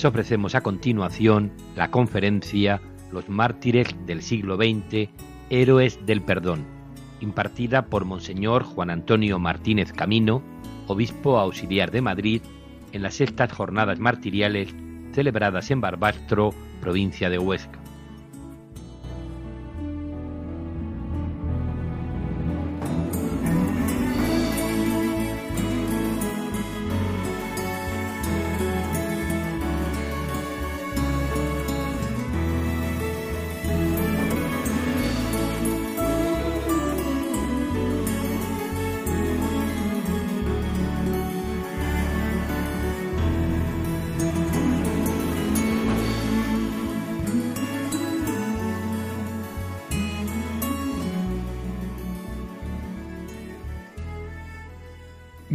les 0.00 0.06
ofrecemos 0.06 0.54
a 0.54 0.62
continuación 0.62 1.52
la 1.76 1.90
conferencia 1.90 2.80
Los 3.12 3.28
mártires 3.28 3.94
del 4.06 4.22
siglo 4.22 4.56
XX, 4.56 5.10
Héroes 5.50 5.98
del 6.06 6.22
Perdón, 6.22 6.64
impartida 7.20 7.84
por 7.84 8.06
Monseñor 8.06 8.62
Juan 8.62 8.88
Antonio 8.88 9.38
Martínez 9.38 9.92
Camino, 9.92 10.42
obispo 10.86 11.38
auxiliar 11.38 11.90
de 11.90 12.00
Madrid, 12.00 12.40
en 12.92 13.02
las 13.02 13.16
sextas 13.16 13.52
jornadas 13.52 13.98
martiriales 13.98 14.74
celebradas 15.12 15.70
en 15.70 15.82
Barbastro, 15.82 16.54
provincia 16.80 17.28
de 17.28 17.38
Huesca. 17.38 17.79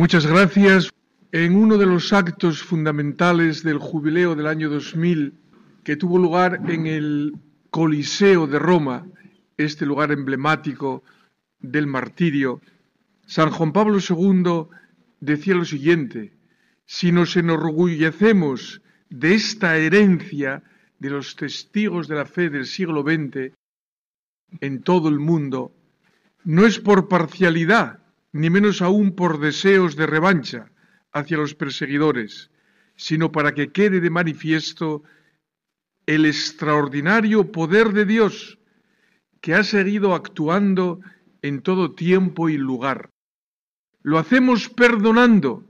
Muchas 0.06 0.28
gracias. 0.28 0.92
En 1.31 1.56
uno 1.56 1.80
de 1.80 1.88
los 1.88 2.14
actos 2.14 2.61
fundamentales 2.61 3.64
del 3.64 3.80
jubileo 3.80 4.36
del 4.36 4.45
año 4.45 4.70
2000, 4.70 5.34
que 5.84 5.95
tuvo 5.95 6.20
lugar 6.20 6.61
en 6.70 6.86
el 6.86 7.34
Coliseo 7.72 8.45
de 8.45 8.59
Roma, 8.59 9.08
este 9.58 9.83
lugar 9.83 10.11
emblemático 10.11 11.02
del 11.59 11.88
martirio, 11.88 12.61
San 13.26 13.50
Juan 13.50 13.73
Pablo 13.73 13.98
II 13.98 14.67
decía 15.22 15.56
lo 15.56 15.66
siguiente, 15.66 16.33
si 16.86 17.11
nos 17.11 17.36
enorgullecemos 17.36 18.83
de 19.09 19.33
esta 19.33 19.76
herencia 19.78 20.61
de 21.00 21.09
los 21.09 21.36
testigos 21.36 22.08
de 22.08 22.16
la 22.16 22.26
fe 22.26 22.52
del 22.52 22.67
siglo 22.67 23.02
XX 23.02 23.56
en 24.61 24.83
todo 24.83 25.09
el 25.09 25.17
mundo, 25.17 25.73
no 26.44 26.64
es 26.67 26.78
por 26.78 27.08
parcialidad, 27.08 28.05
ni 28.36 28.50
menos 28.50 28.81
aún 28.81 29.16
por 29.16 29.39
deseos 29.39 29.95
de 29.95 30.05
revancha 30.05 30.69
hacia 31.14 31.38
los 31.38 31.55
perseguidores, 31.55 32.52
sino 32.97 33.31
para 33.31 33.53
que 33.53 33.72
quede 33.72 34.02
de 34.02 34.09
manifiesto 34.09 35.03
el 36.05 36.25
extraordinario 36.25 37.50
poder 37.53 37.94
de 37.94 38.03
Dios 38.03 38.59
que 39.39 39.53
ha 39.53 39.64
seguido 39.64 40.14
actuando 40.14 41.00
en 41.42 41.61
todo 41.61 41.95
tiempo 41.95 42.50
y 42.50 42.58
lugar. 42.58 43.09
Lo 44.02 44.19
hacemos 44.19 44.67
perdonando, 44.67 45.64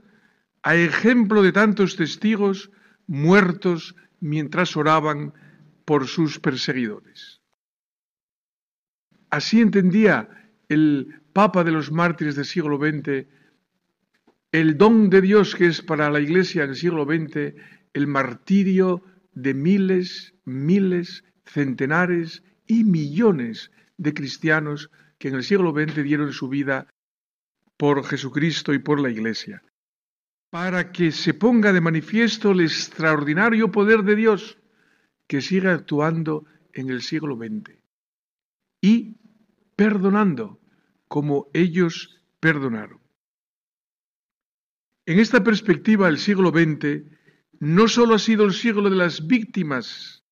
a 0.64 0.74
ejemplo 0.74 1.44
de 1.44 1.52
tantos 1.52 1.94
testigos 1.94 2.72
muertos 3.06 3.94
mientras 4.18 4.76
oraban 4.76 5.34
por 5.84 6.08
sus 6.08 6.40
perseguidores. 6.40 7.40
Así 9.30 9.60
entendía 9.60 10.50
el 10.68 11.20
Papa 11.36 11.64
de 11.64 11.70
los 11.70 11.92
mártires 11.92 12.34
del 12.34 12.46
siglo 12.46 12.78
XX, 12.78 13.26
el 14.52 14.78
don 14.78 15.10
de 15.10 15.20
Dios 15.20 15.54
que 15.54 15.66
es 15.66 15.82
para 15.82 16.08
la 16.08 16.18
Iglesia 16.18 16.64
en 16.64 16.70
el 16.70 16.76
siglo 16.76 17.04
XX, 17.04 17.52
el 17.92 18.06
martirio 18.06 19.02
de 19.34 19.52
miles, 19.52 20.32
miles, 20.46 21.24
centenares 21.44 22.42
y 22.66 22.84
millones 22.84 23.70
de 23.98 24.14
cristianos 24.14 24.90
que 25.18 25.28
en 25.28 25.34
el 25.34 25.44
siglo 25.44 25.72
XX 25.72 26.02
dieron 26.02 26.32
su 26.32 26.48
vida 26.48 26.86
por 27.76 28.02
Jesucristo 28.06 28.72
y 28.72 28.78
por 28.78 28.98
la 28.98 29.10
Iglesia, 29.10 29.62
para 30.48 30.90
que 30.90 31.12
se 31.12 31.34
ponga 31.34 31.74
de 31.74 31.82
manifiesto 31.82 32.52
el 32.52 32.62
extraordinario 32.62 33.70
poder 33.70 34.04
de 34.04 34.16
Dios 34.16 34.56
que 35.26 35.42
sigue 35.42 35.68
actuando 35.68 36.46
en 36.72 36.88
el 36.88 37.02
siglo 37.02 37.36
XX 37.36 37.76
y 38.80 39.18
perdonando 39.76 40.60
como 41.08 41.48
ellos 41.52 42.20
perdonaron. 42.40 43.00
En 45.06 45.20
esta 45.20 45.44
perspectiva, 45.44 46.08
el 46.08 46.18
siglo 46.18 46.50
XX 46.50 47.04
no 47.60 47.88
solo 47.88 48.14
ha 48.14 48.18
sido 48.18 48.44
el 48.44 48.52
siglo 48.52 48.90
de 48.90 48.96
las 48.96 49.26
víctimas 49.26 50.24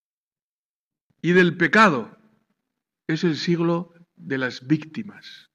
y 1.22 1.32
del 1.32 1.56
pecado, 1.56 2.18
es 3.06 3.24
el 3.24 3.36
siglo 3.36 3.94
de 4.16 4.38
las 4.38 4.66
víctimas. 4.66 5.50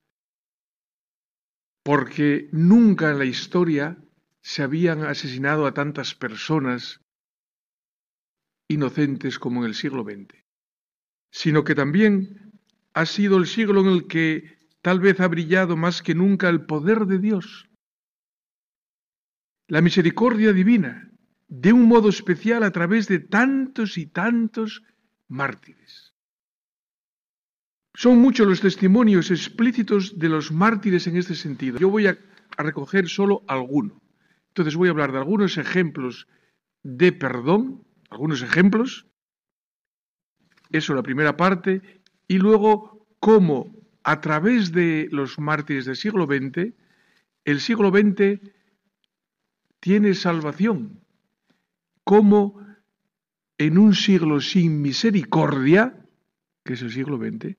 Porque 1.83 2.49
nunca 2.51 3.11
en 3.11 3.19
la 3.19 3.25
historia 3.25 3.97
se 4.41 4.63
habían 4.63 5.03
asesinado 5.03 5.65
a 5.65 5.73
tantas 5.73 6.15
personas 6.15 7.01
inocentes 8.69 9.37
como 9.37 9.61
en 9.61 9.67
el 9.69 9.75
siglo 9.75 10.03
XX, 10.03 10.45
sino 11.31 11.63
que 11.63 11.75
también 11.75 12.53
ha 12.93 13.05
sido 13.05 13.37
el 13.37 13.47
siglo 13.47 13.81
en 13.81 13.87
el 13.87 14.07
que 14.07 14.58
tal 14.81 14.99
vez 14.99 15.19
ha 15.19 15.27
brillado 15.27 15.75
más 15.77 16.01
que 16.01 16.15
nunca 16.15 16.49
el 16.49 16.65
poder 16.65 17.05
de 17.05 17.19
Dios. 17.19 17.69
La 19.67 19.81
misericordia 19.81 20.53
divina, 20.53 21.11
de 21.47 21.73
un 21.73 21.87
modo 21.87 22.09
especial 22.09 22.63
a 22.63 22.71
través 22.71 23.07
de 23.07 23.19
tantos 23.19 23.97
y 23.97 24.07
tantos 24.07 24.83
mártires. 25.27 26.13
Son 27.95 28.17
muchos 28.19 28.47
los 28.47 28.61
testimonios 28.61 29.29
explícitos 29.29 30.17
de 30.17 30.29
los 30.29 30.51
mártires 30.51 31.05
en 31.07 31.17
este 31.17 31.35
sentido. 31.35 31.79
Yo 31.79 31.89
voy 31.89 32.07
a, 32.07 32.17
recoger 32.57 33.07
solo 33.07 33.43
alguno. 33.47 34.01
Entonces 34.49 34.75
voy 34.75 34.89
a 34.89 34.91
hablar 34.91 35.11
de 35.11 35.19
algunos 35.19 35.57
ejemplos 35.57 36.27
de 36.83 37.11
perdón, 37.13 37.85
algunos 38.09 38.41
ejemplos, 38.41 39.05
eso 40.69 40.93
la 40.93 41.03
primera 41.03 41.37
parte, 41.37 41.81
y 42.27 42.37
luego 42.37 43.07
cómo 43.19 43.78
a 44.09 44.21
través 44.21 44.71
de 44.71 45.07
los 45.11 45.37
mártires 45.37 45.85
del 45.85 45.95
siglo 45.95 46.25
XX, 46.25 46.73
el 47.45 47.61
siglo 47.61 47.91
XX 47.91 48.41
tiene 49.79 50.15
salvación. 50.15 51.01
Como 52.03 52.59
en 53.59 53.77
un 53.77 53.93
siglo 53.93 54.41
sin 54.41 54.81
misericordia, 54.81 55.95
que 56.65 56.73
es 56.73 56.81
el 56.81 56.91
siglo 56.91 57.19
XX, 57.19 57.55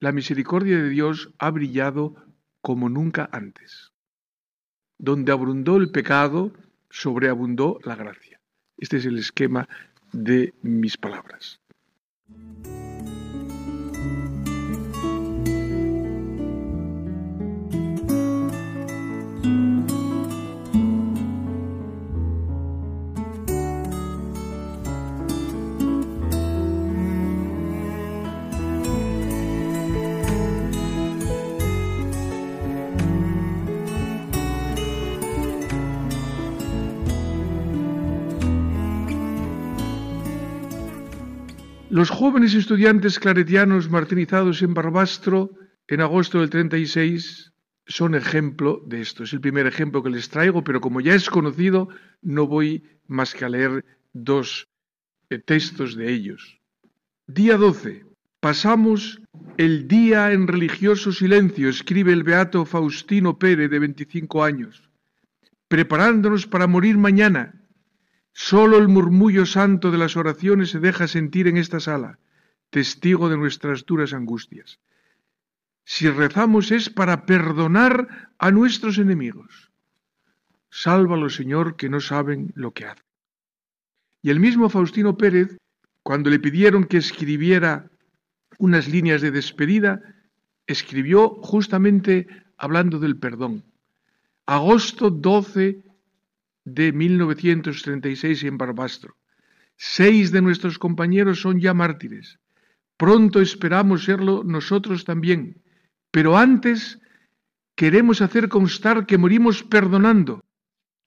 la 0.00 0.10
misericordia 0.10 0.76
de 0.76 0.88
Dios 0.88 1.32
ha 1.38 1.52
brillado 1.52 2.16
como 2.62 2.88
nunca 2.88 3.28
antes. 3.30 3.92
Donde 4.98 5.30
abundó 5.30 5.76
el 5.76 5.92
pecado, 5.92 6.52
sobreabundó 6.88 7.78
la 7.84 7.94
gracia. 7.94 8.40
Este 8.76 8.96
es 8.96 9.06
el 9.06 9.18
esquema 9.18 9.68
de 10.12 10.52
mis 10.62 10.96
palabras. 10.96 11.60
Los 41.90 42.08
jóvenes 42.08 42.54
estudiantes 42.54 43.18
claretianos 43.18 43.90
martirizados 43.90 44.62
en 44.62 44.74
Barbastro 44.74 45.50
en 45.88 46.00
agosto 46.00 46.38
del 46.38 46.48
36 46.48 47.52
son 47.84 48.14
ejemplo 48.14 48.80
de 48.86 49.00
esto. 49.00 49.24
Es 49.24 49.32
el 49.32 49.40
primer 49.40 49.66
ejemplo 49.66 50.00
que 50.00 50.10
les 50.10 50.28
traigo, 50.28 50.62
pero 50.62 50.80
como 50.80 51.00
ya 51.00 51.16
es 51.16 51.28
conocido, 51.28 51.88
no 52.22 52.46
voy 52.46 52.84
más 53.08 53.34
que 53.34 53.44
a 53.44 53.48
leer 53.48 53.84
dos 54.12 54.68
eh, 55.30 55.40
textos 55.40 55.96
de 55.96 56.12
ellos. 56.12 56.60
Día 57.26 57.56
12. 57.56 58.04
Pasamos 58.38 59.20
el 59.56 59.88
día 59.88 60.30
en 60.30 60.46
religioso 60.46 61.10
silencio, 61.10 61.68
escribe 61.68 62.12
el 62.12 62.22
beato 62.22 62.64
Faustino 62.66 63.36
Pérez, 63.36 63.68
de 63.68 63.80
25 63.80 64.44
años, 64.44 64.88
preparándonos 65.66 66.46
para 66.46 66.68
morir 66.68 66.96
mañana 66.98 67.59
Solo 68.32 68.78
el 68.78 68.88
murmullo 68.88 69.46
santo 69.46 69.90
de 69.90 69.98
las 69.98 70.16
oraciones 70.16 70.70
se 70.70 70.80
deja 70.80 71.08
sentir 71.08 71.48
en 71.48 71.56
esta 71.56 71.80
sala, 71.80 72.18
testigo 72.70 73.28
de 73.28 73.36
nuestras 73.36 73.84
duras 73.84 74.12
angustias. 74.12 74.78
Si 75.84 76.08
rezamos 76.08 76.70
es 76.70 76.88
para 76.88 77.26
perdonar 77.26 78.30
a 78.38 78.50
nuestros 78.50 78.98
enemigos. 78.98 79.70
Sálvalo, 80.70 81.28
Señor, 81.30 81.76
que 81.76 81.88
no 81.88 82.00
saben 82.00 82.52
lo 82.54 82.72
que 82.72 82.84
hacen. 82.86 83.04
Y 84.22 84.30
el 84.30 84.38
mismo 84.38 84.68
Faustino 84.68 85.16
Pérez, 85.16 85.56
cuando 86.02 86.30
le 86.30 86.38
pidieron 86.38 86.84
que 86.84 86.98
escribiera 86.98 87.90
unas 88.58 88.88
líneas 88.88 89.22
de 89.22 89.30
despedida, 89.30 90.00
escribió 90.66 91.30
justamente 91.42 92.28
hablando 92.56 92.98
del 92.98 93.16
perdón. 93.16 93.64
Agosto 94.46 95.10
12 95.10 95.82
de 96.74 96.92
1936 96.92 98.44
en 98.44 98.58
Barbastro. 98.58 99.16
Seis 99.76 100.30
de 100.30 100.42
nuestros 100.42 100.78
compañeros 100.78 101.40
son 101.40 101.58
ya 101.58 101.74
mártires. 101.74 102.38
Pronto 102.96 103.40
esperamos 103.40 104.04
serlo 104.04 104.44
nosotros 104.44 105.04
también. 105.04 105.62
Pero 106.10 106.36
antes 106.36 107.00
queremos 107.74 108.20
hacer 108.20 108.48
constar 108.48 109.06
que 109.06 109.18
morimos 109.18 109.62
perdonando. 109.62 110.44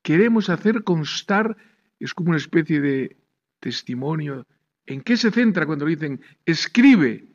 Queremos 0.01 0.49
hacer 0.49 0.83
constar, 0.83 1.55
es 1.99 2.13
como 2.13 2.29
una 2.29 2.37
especie 2.37 2.81
de 2.81 3.17
testimonio. 3.59 4.45
¿En 4.85 5.01
qué 5.01 5.15
se 5.15 5.31
centra 5.31 5.65
cuando 5.65 5.85
dicen 5.85 6.19
escribe 6.45 7.27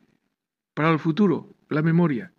para 0.73 0.91
el 0.91 0.99
futuro, 0.99 1.55
la 1.69 1.81
memoria? 1.81 2.31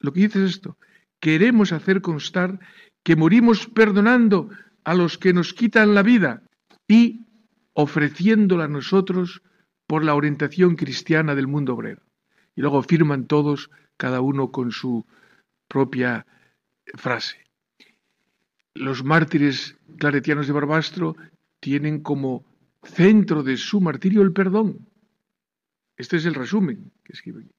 Lo 0.00 0.12
que 0.12 0.20
dice 0.20 0.44
es 0.44 0.50
esto. 0.50 0.76
Queremos 1.20 1.72
hacer 1.72 2.02
constar 2.02 2.58
que 3.02 3.16
morimos 3.16 3.66
perdonando 3.66 4.50
a 4.88 4.94
los 4.94 5.18
que 5.18 5.34
nos 5.34 5.52
quitan 5.52 5.94
la 5.94 6.02
vida 6.02 6.42
y 6.88 7.26
ofreciéndola 7.74 8.64
a 8.64 8.68
nosotros 8.68 9.42
por 9.86 10.02
la 10.02 10.14
orientación 10.14 10.76
cristiana 10.76 11.34
del 11.34 11.46
mundo 11.46 11.74
obrero. 11.74 12.00
Y 12.56 12.62
luego 12.62 12.82
firman 12.82 13.26
todos, 13.26 13.70
cada 13.98 14.22
uno 14.22 14.50
con 14.50 14.72
su 14.72 15.04
propia 15.68 16.26
frase. 16.94 17.44
Los 18.72 19.04
mártires 19.04 19.76
claretianos 19.98 20.46
de 20.46 20.54
Barbastro 20.54 21.16
tienen 21.60 22.00
como 22.00 22.46
centro 22.82 23.42
de 23.42 23.58
su 23.58 23.82
martirio 23.82 24.22
el 24.22 24.32
perdón. 24.32 24.88
Este 25.98 26.16
es 26.16 26.24
el 26.24 26.34
resumen 26.34 26.92
que 27.04 27.12
escriben. 27.12 27.50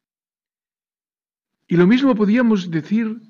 Y 1.68 1.78
lo 1.78 1.86
mismo 1.86 2.16
podíamos 2.16 2.72
decir 2.72 3.22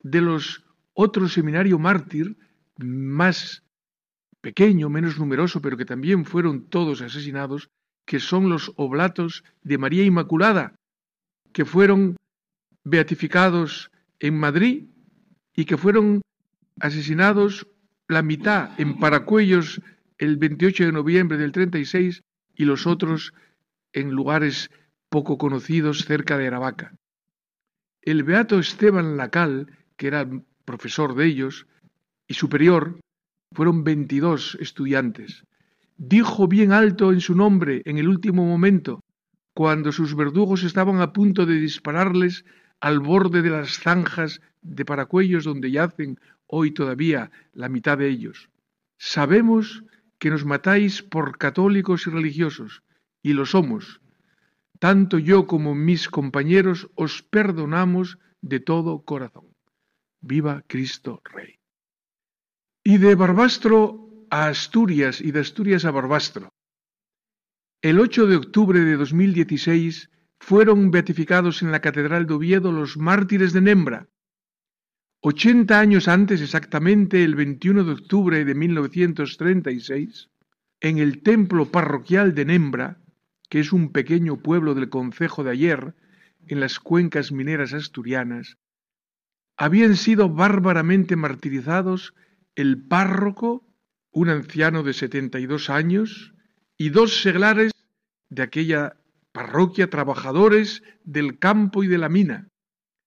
de 0.00 0.20
los 0.20 0.64
otros 0.92 1.34
seminario 1.34 1.78
mártir 1.78 2.36
más 2.78 3.62
pequeño, 4.40 4.90
menos 4.90 5.18
numeroso, 5.18 5.60
pero 5.60 5.76
que 5.76 5.84
también 5.84 6.24
fueron 6.24 6.68
todos 6.68 7.00
asesinados, 7.00 7.70
que 8.04 8.20
son 8.20 8.48
los 8.48 8.72
oblatos 8.76 9.44
de 9.62 9.78
María 9.78 10.04
Inmaculada, 10.04 10.74
que 11.52 11.64
fueron 11.64 12.16
beatificados 12.84 13.90
en 14.20 14.38
Madrid 14.38 14.84
y 15.54 15.64
que 15.64 15.78
fueron 15.78 16.20
asesinados 16.80 17.66
la 18.08 18.22
mitad 18.22 18.78
en 18.78 18.98
Paracuellos 18.98 19.80
el 20.18 20.36
28 20.36 20.86
de 20.86 20.92
noviembre 20.92 21.38
del 21.38 21.52
36 21.52 22.22
y 22.54 22.64
los 22.64 22.86
otros 22.86 23.32
en 23.92 24.10
lugares 24.10 24.70
poco 25.08 25.38
conocidos 25.38 26.04
cerca 26.04 26.36
de 26.36 26.48
Aravaca. 26.48 26.94
El 28.02 28.22
beato 28.22 28.58
Esteban 28.58 29.16
Lacal, 29.16 29.78
que 29.96 30.08
era 30.08 30.28
profesor 30.64 31.14
de 31.14 31.26
ellos, 31.26 31.66
y 32.26 32.34
superior, 32.34 32.98
fueron 33.52 33.84
veintidós 33.84 34.56
estudiantes. 34.60 35.44
Dijo 35.96 36.48
bien 36.48 36.72
alto 36.72 37.12
en 37.12 37.20
su 37.20 37.34
nombre 37.34 37.82
en 37.84 37.98
el 37.98 38.08
último 38.08 38.44
momento, 38.44 39.00
cuando 39.54 39.92
sus 39.92 40.16
verdugos 40.16 40.64
estaban 40.64 41.00
a 41.00 41.12
punto 41.12 41.46
de 41.46 41.54
dispararles 41.54 42.44
al 42.80 42.98
borde 42.98 43.42
de 43.42 43.50
las 43.50 43.78
zanjas 43.78 44.40
de 44.60 44.84
paracuellos 44.84 45.44
donde 45.44 45.70
yacen 45.70 46.18
hoy 46.46 46.72
todavía 46.72 47.30
la 47.52 47.68
mitad 47.68 47.96
de 47.98 48.08
ellos. 48.08 48.50
Sabemos 48.98 49.84
que 50.18 50.30
nos 50.30 50.44
matáis 50.44 51.02
por 51.02 51.38
católicos 51.38 52.06
y 52.06 52.10
religiosos, 52.10 52.82
y 53.22 53.32
lo 53.32 53.46
somos. 53.46 54.00
Tanto 54.78 55.18
yo 55.18 55.46
como 55.46 55.74
mis 55.74 56.08
compañeros 56.08 56.90
os 56.94 57.22
perdonamos 57.22 58.18
de 58.40 58.60
todo 58.60 59.02
corazón. 59.02 59.46
Viva 60.20 60.62
Cristo 60.66 61.22
Rey. 61.24 61.58
Y 62.86 62.98
de 62.98 63.14
Barbastro 63.14 64.26
a 64.28 64.48
Asturias 64.48 65.22
y 65.22 65.32
de 65.32 65.40
Asturias 65.40 65.86
a 65.86 65.90
Barbastro. 65.90 66.52
El 67.80 67.98
8 67.98 68.26
de 68.26 68.36
octubre 68.36 68.78
de 68.78 68.98
2016 68.98 70.10
fueron 70.38 70.90
beatificados 70.90 71.62
en 71.62 71.72
la 71.72 71.80
Catedral 71.80 72.26
de 72.26 72.34
Oviedo 72.34 72.72
los 72.72 72.98
mártires 72.98 73.54
de 73.54 73.62
Nembra. 73.62 74.08
Ochenta 75.22 75.80
años 75.80 76.08
antes, 76.08 76.42
exactamente 76.42 77.24
el 77.24 77.36
21 77.36 77.84
de 77.84 77.92
octubre 77.92 78.44
de 78.44 78.54
1936, 78.54 80.28
en 80.80 80.98
el 80.98 81.22
templo 81.22 81.70
parroquial 81.70 82.34
de 82.34 82.44
Nembra, 82.44 83.00
que 83.48 83.60
es 83.60 83.72
un 83.72 83.92
pequeño 83.92 84.42
pueblo 84.42 84.74
del 84.74 84.90
concejo 84.90 85.42
de 85.42 85.52
ayer, 85.52 85.94
en 86.48 86.60
las 86.60 86.80
cuencas 86.80 87.32
mineras 87.32 87.72
asturianas, 87.72 88.58
habían 89.56 89.96
sido 89.96 90.28
bárbaramente 90.28 91.16
martirizados 91.16 92.12
el 92.56 92.82
párroco, 92.82 93.66
un 94.12 94.28
anciano 94.28 94.82
de 94.82 94.92
72 94.92 95.70
años, 95.70 96.34
y 96.76 96.90
dos 96.90 97.22
seglares 97.22 97.72
de 98.30 98.42
aquella 98.42 98.96
parroquia, 99.32 99.90
trabajadores 99.90 100.82
del 101.04 101.38
campo 101.38 101.82
y 101.82 101.88
de 101.88 101.98
la 101.98 102.08
mina. 102.08 102.48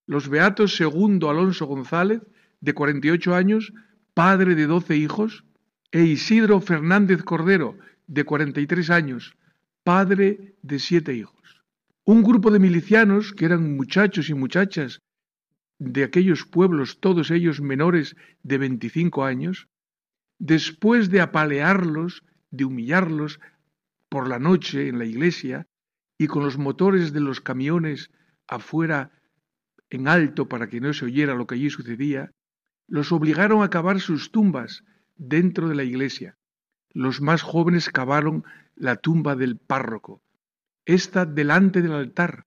Los 0.06 0.30
beatos 0.30 0.76
segundo 0.76 1.30
Alonso 1.30 1.66
González, 1.66 2.22
de 2.60 2.74
48 2.74 3.36
años, 3.36 3.74
padre 4.14 4.56
de 4.56 4.68
12 4.68 4.96
hijos, 4.96 5.46
e 5.92 6.04
Isidro 6.04 6.60
Fernández 6.60 7.24
Cordero, 7.24 7.78
de 8.08 8.24
43 8.24 8.90
años, 8.90 9.36
padre 9.84 10.56
de 10.62 10.80
siete 10.80 11.14
hijos. 11.14 11.64
Un 12.04 12.24
grupo 12.24 12.52
de 12.52 12.60
milicianos, 12.60 13.34
que 13.34 13.46
eran 13.46 13.76
muchachos 13.76 14.30
y 14.30 14.34
muchachas 14.34 15.00
de 15.80 16.04
aquellos 16.04 16.46
pueblos, 16.46 17.00
todos 17.00 17.32
ellos 17.32 17.62
menores 17.62 18.16
de 18.44 18.58
25 18.58 19.24
años, 19.24 19.68
después 20.40 21.10
de 21.10 21.22
apalearlos, 21.22 22.24
de 22.52 22.66
humillarlos 22.66 23.40
por 24.10 24.28
la 24.28 24.40
noche 24.40 24.88
en 24.88 25.00
la 25.00 25.06
iglesia 25.06 25.68
y 26.18 26.28
con 26.28 26.44
los 26.44 26.58
motores 26.58 27.14
de 27.14 27.20
los 27.20 27.42
camiones 27.42 28.12
afuera 28.48 29.12
en 29.90 30.08
alto 30.08 30.48
para 30.48 30.68
que 30.68 30.82
no 30.82 30.94
se 30.94 31.06
oyera 31.06 31.36
lo 31.36 31.48
que 31.48 31.56
allí 31.56 31.70
sucedía, 31.70 32.32
los 32.88 33.12
obligaron 33.12 33.64
a 33.64 33.70
cavar 33.70 34.00
sus 34.00 34.32
tumbas 34.32 34.84
dentro 35.16 35.68
de 35.68 35.76
la 35.76 35.84
iglesia. 35.84 36.38
Los 36.94 37.22
más 37.22 37.42
jóvenes 37.42 37.90
cavaron 37.90 38.44
la 38.76 38.96
tumba 38.96 39.36
del 39.36 39.58
párroco, 39.58 40.22
esta 40.86 41.26
delante 41.26 41.82
del 41.82 41.94
altar, 41.94 42.46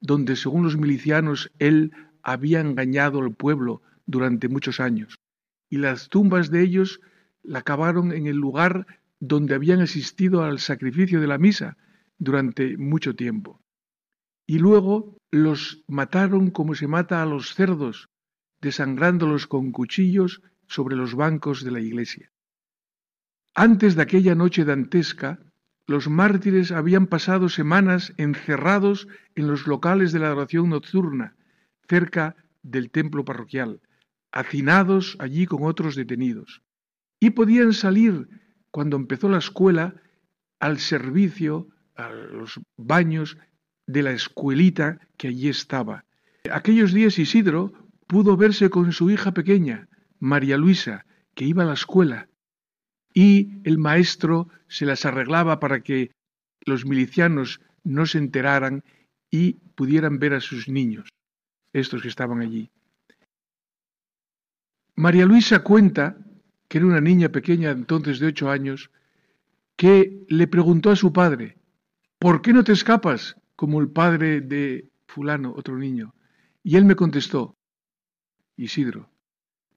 donde 0.00 0.36
según 0.36 0.64
los 0.64 0.76
milicianos 0.76 1.52
él 1.58 1.92
había 2.22 2.60
engañado 2.60 3.20
al 3.20 3.34
pueblo 3.34 3.82
durante 4.06 4.48
muchos 4.48 4.80
años, 4.80 5.18
y 5.68 5.78
las 5.78 6.08
tumbas 6.08 6.50
de 6.50 6.62
ellos 6.62 7.00
la 7.42 7.62
cavaron 7.62 8.12
en 8.12 8.26
el 8.26 8.36
lugar 8.36 8.86
donde 9.20 9.54
habían 9.54 9.80
asistido 9.80 10.42
al 10.42 10.58
sacrificio 10.58 11.20
de 11.20 11.26
la 11.26 11.38
misa 11.38 11.76
durante 12.18 12.76
mucho 12.76 13.14
tiempo. 13.14 13.60
Y 14.46 14.58
luego 14.58 15.16
los 15.30 15.82
mataron 15.88 16.50
como 16.50 16.74
se 16.74 16.86
mata 16.86 17.22
a 17.22 17.26
los 17.26 17.54
cerdos, 17.54 18.08
desangrándolos 18.60 19.46
con 19.46 19.72
cuchillos 19.72 20.42
sobre 20.66 20.96
los 20.96 21.14
bancos 21.14 21.64
de 21.64 21.70
la 21.70 21.80
iglesia. 21.80 22.30
Antes 23.54 23.96
de 23.96 24.02
aquella 24.02 24.34
noche 24.34 24.64
dantesca, 24.64 25.40
los 25.86 26.08
mártires 26.08 26.72
habían 26.72 27.06
pasado 27.06 27.48
semanas 27.48 28.14
encerrados 28.16 29.08
en 29.34 29.46
los 29.46 29.66
locales 29.66 30.12
de 30.12 30.20
la 30.20 30.28
adoración 30.28 30.70
nocturna, 30.70 31.36
cerca 31.92 32.36
del 32.62 32.90
templo 32.90 33.22
parroquial, 33.22 33.82
hacinados 34.32 35.14
allí 35.18 35.44
con 35.44 35.64
otros 35.64 35.94
detenidos, 35.94 36.62
y 37.20 37.30
podían 37.30 37.74
salir, 37.74 38.28
cuando 38.70 38.96
empezó 38.96 39.28
la 39.28 39.36
escuela, 39.46 40.00
al 40.58 40.78
servicio, 40.78 41.68
a 41.94 42.08
los 42.08 42.58
baños 42.78 43.36
de 43.86 44.02
la 44.02 44.12
escuelita 44.12 45.00
que 45.18 45.28
allí 45.28 45.50
estaba. 45.50 46.06
Aquellos 46.50 46.94
días 46.94 47.18
Isidro 47.18 47.74
pudo 48.06 48.38
verse 48.38 48.70
con 48.70 48.92
su 48.92 49.10
hija 49.10 49.32
pequeña, 49.32 49.88
María 50.18 50.56
Luisa, 50.56 51.04
que 51.34 51.44
iba 51.44 51.62
a 51.62 51.66
la 51.66 51.74
escuela, 51.74 52.26
y 53.12 53.60
el 53.64 53.76
maestro 53.76 54.48
se 54.66 54.86
las 54.86 55.04
arreglaba 55.04 55.60
para 55.60 55.82
que 55.82 56.10
los 56.64 56.86
milicianos 56.86 57.60
no 57.84 58.06
se 58.06 58.16
enteraran 58.16 58.82
y 59.30 59.54
pudieran 59.76 60.18
ver 60.18 60.32
a 60.32 60.40
sus 60.40 60.68
niños 60.68 61.12
estos 61.72 62.02
que 62.02 62.08
estaban 62.08 62.40
allí. 62.40 62.70
María 64.94 65.24
Luisa 65.24 65.60
cuenta, 65.60 66.16
que 66.68 66.78
era 66.78 66.86
una 66.86 67.00
niña 67.00 67.30
pequeña 67.30 67.70
entonces 67.70 68.18
de 68.18 68.26
ocho 68.26 68.50
años, 68.50 68.90
que 69.76 70.24
le 70.28 70.46
preguntó 70.46 70.90
a 70.90 70.96
su 70.96 71.12
padre, 71.12 71.56
¿por 72.18 72.42
qué 72.42 72.52
no 72.52 72.62
te 72.62 72.72
escapas 72.72 73.36
como 73.56 73.80
el 73.80 73.88
padre 73.88 74.40
de 74.40 74.90
fulano, 75.06 75.54
otro 75.56 75.76
niño? 75.78 76.14
Y 76.62 76.76
él 76.76 76.84
me 76.84 76.94
contestó, 76.94 77.56
Isidro, 78.56 79.08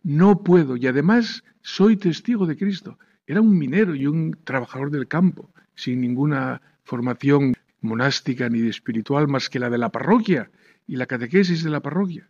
no 0.04 0.44
puedo 0.44 0.78
y 0.78 0.86
además 0.86 1.44
soy 1.62 1.98
testigo 1.98 2.46
de 2.46 2.58
Cristo. 2.58 3.00
Era 3.26 3.42
un 3.42 3.58
minero 3.58 3.96
y 3.96 4.06
un 4.06 4.38
trabajador 4.44 4.92
del 4.92 5.08
campo, 5.08 5.52
sin 5.74 6.02
ninguna 6.02 6.62
formación 6.84 7.54
monástica 7.82 8.50
ni 8.50 8.68
espiritual 8.68 9.28
más 9.28 9.50
que 9.50 9.60
la 9.60 9.70
de 9.70 9.80
la 9.80 9.90
parroquia 9.90 10.52
y 10.88 10.96
la 10.96 11.06
catequesis 11.06 11.64
de 11.64 11.70
la 11.70 11.82
parroquia. 11.82 12.30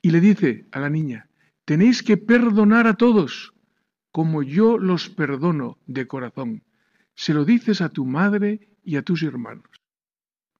Y 0.00 0.10
le 0.10 0.20
dice 0.20 0.66
a 0.72 0.80
la 0.80 0.90
niña, 0.90 1.28
tenéis 1.64 2.02
que 2.02 2.16
perdonar 2.16 2.86
a 2.86 2.94
todos, 2.94 3.54
como 4.10 4.42
yo 4.42 4.78
los 4.78 5.08
perdono 5.08 5.78
de 5.86 6.06
corazón. 6.06 6.62
Se 7.14 7.34
lo 7.34 7.44
dices 7.44 7.80
a 7.80 7.88
tu 7.88 8.04
madre 8.04 8.68
y 8.82 8.96
a 8.96 9.02
tus 9.02 9.22
hermanos. 9.22 9.66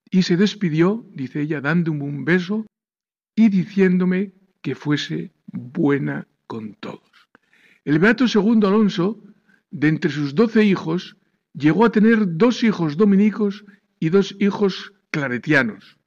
Y 0.09 0.23
se 0.23 0.37
despidió, 0.37 1.05
dice 1.11 1.41
ella, 1.41 1.61
dándome 1.61 2.03
un 2.03 2.23
beso 2.25 2.65
y 3.35 3.49
diciéndome 3.49 4.33
que 4.61 4.75
fuese 4.75 5.33
buena 5.47 6.27
con 6.47 6.75
todos. 6.75 7.11
El 7.83 7.99
Beato 7.99 8.27
segundo 8.27 8.67
Alonso, 8.67 9.23
de 9.71 9.87
entre 9.89 10.11
sus 10.11 10.35
doce 10.35 10.63
hijos, 10.63 11.17
llegó 11.53 11.85
a 11.85 11.91
tener 11.91 12.37
dos 12.37 12.63
hijos 12.63 12.95
dominicos 12.95 13.65
y 13.99 14.09
dos 14.09 14.35
hijos 14.39 14.93
claretianos. 15.11 15.97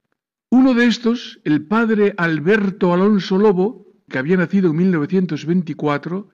Uno 0.49 0.73
de 0.73 0.85
estos, 0.85 1.41
el 1.43 1.65
padre 1.65 2.13
Alberto 2.17 2.93
Alonso 2.93 3.37
Lobo, 3.37 3.85
que 4.09 4.17
había 4.17 4.37
nacido 4.37 4.69
en 4.69 4.77
1924, 4.77 6.29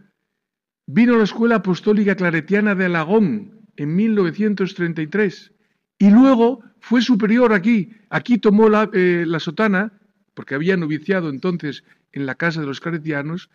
vino 0.85 1.15
a 1.15 1.17
la 1.17 1.23
Escuela 1.23 1.55
Apostólica 1.55 2.15
Claretiana 2.15 2.75
de 2.75 2.85
Alagón 2.85 3.67
en 3.75 3.95
1933 3.95 5.53
y 5.97 6.11
luego 6.11 6.63
fue 6.79 7.01
superior 7.01 7.53
aquí. 7.53 7.91
Aquí 8.09 8.37
tomó 8.37 8.69
la, 8.69 8.89
eh, 8.93 9.23
la 9.25 9.39
sotana, 9.39 9.99
porque 10.35 10.53
había 10.53 10.77
noviciado 10.77 11.29
entonces 11.29 11.83
en 12.11 12.27
la 12.27 12.35
casa 12.35 12.61
de 12.61 12.67
los 12.67 12.81
claretianos, 12.81 13.49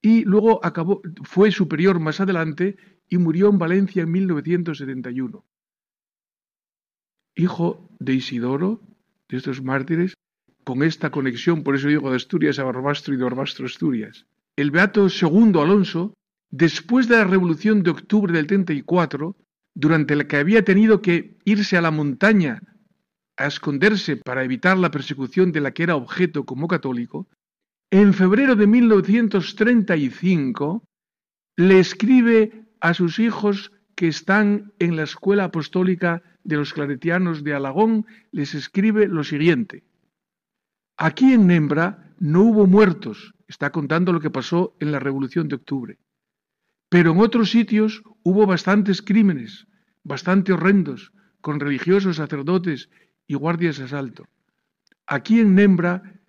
y 0.00 0.24
luego 0.24 0.64
acabó, 0.64 1.00
fue 1.24 1.50
superior 1.50 1.98
más 1.98 2.20
adelante 2.20 2.76
y 3.08 3.18
murió 3.18 3.48
en 3.48 3.58
Valencia 3.58 4.02
en 4.02 4.12
1971. 4.12 5.44
Hijo 7.36 7.88
de 7.98 8.14
Isidoro, 8.14 8.80
de 9.28 9.36
estos 9.36 9.62
mártires, 9.62 10.14
con 10.64 10.82
esta 10.82 11.10
conexión, 11.10 11.62
por 11.62 11.76
eso 11.76 11.88
digo 11.88 12.10
de 12.10 12.16
Asturias 12.16 12.58
a 12.58 12.64
Barbastro 12.64 13.14
y 13.14 13.16
de 13.16 13.24
Barbastro 13.24 13.64
a 13.64 13.68
Asturias. 13.68 14.26
El 14.56 14.70
Beato 14.70 15.08
II 15.08 15.60
Alonso, 15.60 16.14
después 16.50 17.08
de 17.08 17.16
la 17.16 17.24
Revolución 17.24 17.82
de 17.82 17.90
Octubre 17.90 18.32
del 18.32 18.46
34, 18.46 19.36
durante 19.74 20.14
la 20.16 20.26
que 20.26 20.36
había 20.36 20.64
tenido 20.64 21.02
que 21.02 21.36
irse 21.44 21.76
a 21.76 21.82
la 21.82 21.90
montaña 21.90 22.62
a 23.36 23.46
esconderse 23.46 24.16
para 24.16 24.44
evitar 24.44 24.78
la 24.78 24.92
persecución 24.92 25.50
de 25.52 25.60
la 25.60 25.72
que 25.72 25.82
era 25.82 25.96
objeto 25.96 26.44
como 26.44 26.68
católico, 26.68 27.28
en 27.90 28.14
febrero 28.14 28.56
de 28.56 28.66
1935 28.66 30.82
le 31.56 31.78
escribe 31.78 32.64
a 32.80 32.94
sus 32.94 33.18
hijos 33.18 33.70
que 33.94 34.08
están 34.08 34.72
en 34.78 34.96
la 34.96 35.02
escuela 35.04 35.44
apostólica 35.44 36.22
de 36.44 36.56
los 36.56 36.72
claretianos 36.72 37.42
de 37.42 37.54
Alagón, 37.54 38.06
les 38.30 38.54
escribe 38.54 39.08
lo 39.08 39.24
siguiente. 39.24 39.82
Aquí 40.96 41.32
en 41.32 41.46
Nembra 41.46 42.14
no 42.18 42.42
hubo 42.42 42.66
muertos, 42.66 43.34
está 43.48 43.70
contando 43.70 44.12
lo 44.12 44.20
que 44.20 44.30
pasó 44.30 44.76
en 44.78 44.92
la 44.92 45.00
Revolución 45.00 45.48
de 45.48 45.56
Octubre, 45.56 45.98
pero 46.88 47.12
en 47.12 47.18
otros 47.18 47.50
sitios 47.50 48.02
hubo 48.22 48.46
bastantes 48.46 49.02
crímenes, 49.02 49.66
bastante 50.04 50.52
horrendos, 50.52 51.12
con 51.40 51.58
religiosos, 51.58 52.16
sacerdotes 52.16 52.88
y 53.26 53.34
guardias 53.34 53.78
de 53.78 53.84
asalto. 53.84 54.28
Aquí 55.06 55.40
en 55.40 55.54
Nembra 55.54 56.20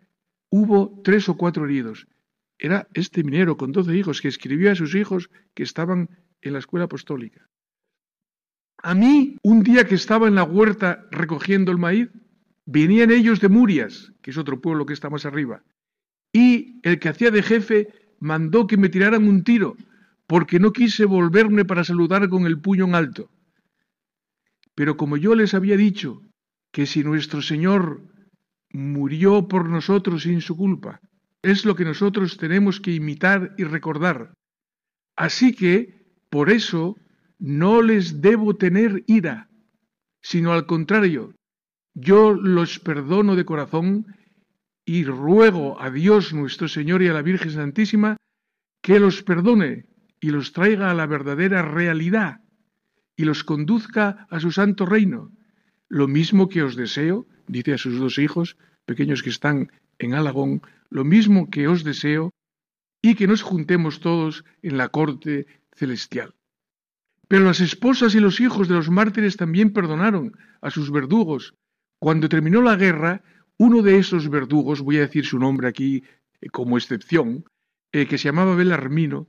hubo 0.50 1.02
tres 1.04 1.30
o 1.30 1.38
cuatro 1.38 1.66
heridos. 1.66 2.08
Era 2.58 2.88
este 2.94 3.24
minero 3.24 3.58
con 3.58 3.72
doce 3.72 3.96
hijos 3.96 4.22
que 4.22 4.28
escribió 4.28 4.72
a 4.72 4.76
sus 4.76 4.96
hijos 4.96 5.30
que 5.54 5.64
estaban 5.64 6.10
en 6.42 6.54
la 6.54 6.60
escuela 6.60 6.86
apostólica. 6.86 7.48
A 8.84 8.94
mí, 8.94 9.38
un 9.44 9.63
día 9.63 9.86
que 9.86 9.96
estaba 9.96 10.27
en 10.27 10.36
la 10.36 10.44
huerta 10.44 11.05
recogiendo 11.12 11.72
el 11.72 11.77
maíz, 11.77 12.10
venían 12.65 13.12
ellos 13.12 13.39
de 13.39 13.50
Murias, 13.50 14.12
que 14.22 14.32
es 14.32 14.38
otro 14.38 14.62
pueblo 14.62 14.86
que 14.86 14.94
está 14.94 15.10
más 15.10 15.25
arriba, 15.25 15.63
y 16.34 16.79
el 16.84 17.00
que 17.00 17.10
hacía 17.10 17.32
de 17.32 17.44
jefe 17.44 17.88
mandó 18.20 18.67
que 18.67 18.77
me 18.77 18.89
tiraran 18.89 19.27
un 19.27 19.44
tiro, 19.44 19.75
porque 20.27 20.60
no 20.60 20.74
quise 20.74 21.05
volverme 21.05 21.65
para 21.65 21.84
saludar 21.84 22.27
con 22.29 22.46
el 22.46 22.60
puño 22.60 22.86
en 22.86 22.96
alto. 22.96 23.29
Pero 24.75 24.98
como 24.98 25.17
yo 25.17 25.36
les 25.36 25.53
había 25.53 25.77
dicho 25.77 26.22
que 26.72 26.86
si 26.86 27.03
nuestro 27.03 27.41
Señor 27.41 28.01
murió 28.72 29.48
por 29.48 29.70
nosotros 29.70 30.24
sin 30.24 30.41
su 30.41 30.58
culpa, 30.58 31.00
es 31.41 31.63
lo 31.63 31.75
que 31.75 31.86
nosotros 31.86 32.38
tenemos 32.38 32.82
que 32.82 32.91
imitar 32.91 33.53
y 33.58 33.63
recordar. 33.63 34.34
Así 35.15 35.53
que, 35.53 36.03
por 36.29 36.50
eso, 36.50 36.98
no 37.46 37.84
les 37.84 38.22
debo 38.22 38.56
tener 38.56 39.04
ira, 39.06 39.50
sino 40.24 40.52
al 40.52 40.66
contrario, 40.66 41.36
yo 41.94 42.34
los 42.34 42.80
perdono 42.80 43.36
de 43.36 43.46
corazón 43.46 44.08
y 44.84 45.04
ruego 45.04 45.80
a 45.80 45.92
Dios 45.92 46.34
nuestro 46.34 46.68
Señor 46.68 47.04
y 47.04 47.08
a 47.08 47.14
la 47.14 47.22
Virgen 47.22 47.52
Santísima 47.52 48.18
que 48.82 49.00
los 49.00 49.22
perdone 49.22 49.86
y 50.20 50.32
los 50.32 50.54
traiga 50.54 50.90
a 50.90 50.96
la 50.96 51.06
verdadera 51.06 51.62
realidad 51.62 52.42
y 53.16 53.25
los 53.25 53.44
conduzca 53.44 54.25
a 54.32 54.40
su 54.40 54.52
santo 54.52 54.88
reino, 54.88 55.32
lo 55.88 56.08
mismo 56.08 56.50
que 56.50 56.64
os 56.64 56.75
deseo, 56.75 57.28
dice 57.48 57.74
a 57.74 57.78
sus 57.78 58.00
dos 58.00 58.18
hijos, 58.18 58.58
pequeños 58.86 59.22
que 59.22 59.30
están 59.30 59.72
en 60.00 60.16
Alagón, 60.16 60.64
lo 60.90 61.04
mismo 61.06 61.52
que 61.52 61.68
os 61.68 61.84
deseo, 61.84 62.32
y 63.04 63.14
que 63.14 63.28
nos 63.28 63.44
juntemos 63.44 64.00
todos 64.00 64.44
en 64.64 64.78
la 64.78 64.90
corte 64.90 65.46
celestial. 65.75 66.34
Pero 67.27 67.46
las 67.46 67.60
esposas 67.60 68.15
y 68.15 68.20
los 68.20 68.39
hijos 68.39 68.67
de 68.67 68.75
los 68.75 68.89
mártires 68.89 69.38
también 69.38 69.74
perdonaron 69.74 70.38
a 70.62 70.70
sus 70.70 70.91
verdugos. 70.91 71.55
Cuando 72.00 72.29
terminó 72.29 72.62
la 72.62 72.75
guerra, 72.75 73.24
uno 73.58 73.82
de 73.82 73.98
esos 73.98 74.29
verdugos, 74.29 74.82
voy 74.82 74.98
a 74.98 75.01
decir 75.01 75.25
su 75.25 75.39
nombre 75.39 75.67
aquí 75.67 76.03
eh, 76.41 76.50
como 76.50 76.77
excepción, 76.77 77.46
eh, 77.91 78.05
que 78.08 78.17
se 78.17 78.25
llamaba 78.25 78.55
Belarmino, 78.55 79.27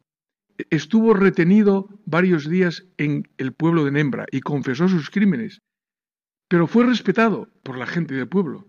estuvo 0.71 1.15
retenido 1.15 1.89
varios 2.05 2.49
días 2.49 2.85
en 2.97 3.29
el 3.39 3.53
pueblo 3.53 3.85
de 3.85 3.93
Nembra 3.93 4.27
y 4.31 4.41
confesó 4.41 4.89
sus 4.89 5.11
crímenes 5.11 5.63
pero 6.49 6.67
fue 6.67 6.85
respetado 6.85 7.49
por 7.63 7.77
la 7.77 7.87
gente 7.87 8.15
del 8.15 8.29
pueblo. 8.29 8.67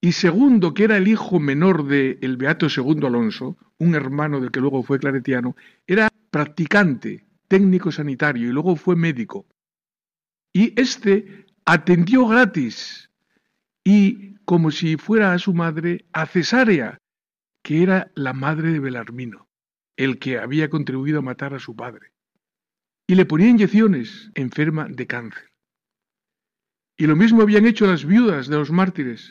Y 0.00 0.12
segundo, 0.12 0.74
que 0.74 0.84
era 0.84 0.96
el 0.96 1.08
hijo 1.08 1.40
menor 1.40 1.86
del 1.86 2.18
el 2.20 2.36
Beato 2.36 2.68
Segundo 2.68 3.06
Alonso, 3.06 3.56
un 3.78 3.94
hermano 3.94 4.40
del 4.40 4.50
que 4.50 4.60
luego 4.60 4.82
fue 4.82 4.98
claretiano, 4.98 5.56
era 5.86 6.08
practicante, 6.30 7.25
técnico 7.48 7.92
sanitario 7.92 8.48
y 8.48 8.52
luego 8.52 8.76
fue 8.76 8.96
médico. 8.96 9.46
Y 10.52 10.78
este 10.80 11.46
atendió 11.64 12.26
gratis 12.26 13.10
y 13.84 14.36
como 14.44 14.70
si 14.70 14.96
fuera 14.96 15.32
a 15.32 15.38
su 15.38 15.52
madre, 15.52 16.06
a 16.12 16.26
Cesárea, 16.26 16.98
que 17.62 17.82
era 17.82 18.10
la 18.14 18.32
madre 18.32 18.72
de 18.72 18.80
Belarmino, 18.80 19.48
el 19.96 20.18
que 20.18 20.38
había 20.38 20.70
contribuido 20.70 21.18
a 21.18 21.22
matar 21.22 21.52
a 21.54 21.58
su 21.58 21.74
padre. 21.74 22.12
Y 23.08 23.16
le 23.16 23.26
ponía 23.26 23.48
inyecciones, 23.48 24.30
enferma 24.34 24.86
de 24.88 25.06
cáncer. 25.06 25.50
Y 26.96 27.06
lo 27.06 27.16
mismo 27.16 27.42
habían 27.42 27.66
hecho 27.66 27.86
las 27.86 28.04
viudas 28.04 28.48
de 28.48 28.56
los 28.56 28.70
mártires, 28.70 29.30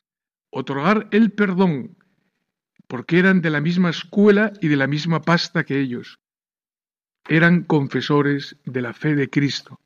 otorgar 0.51 1.07
el 1.11 1.31
perdón, 1.31 1.97
porque 2.87 3.19
eran 3.19 3.41
de 3.41 3.49
la 3.49 3.61
misma 3.61 3.89
escuela 3.89 4.53
y 4.61 4.67
de 4.67 4.75
la 4.75 4.87
misma 4.87 5.21
pasta 5.21 5.63
que 5.63 5.79
ellos. 5.79 6.19
Eran 7.27 7.63
confesores 7.63 8.57
de 8.65 8.81
la 8.81 8.93
fe 8.93 9.15
de 9.15 9.29
Cristo. 9.29 9.79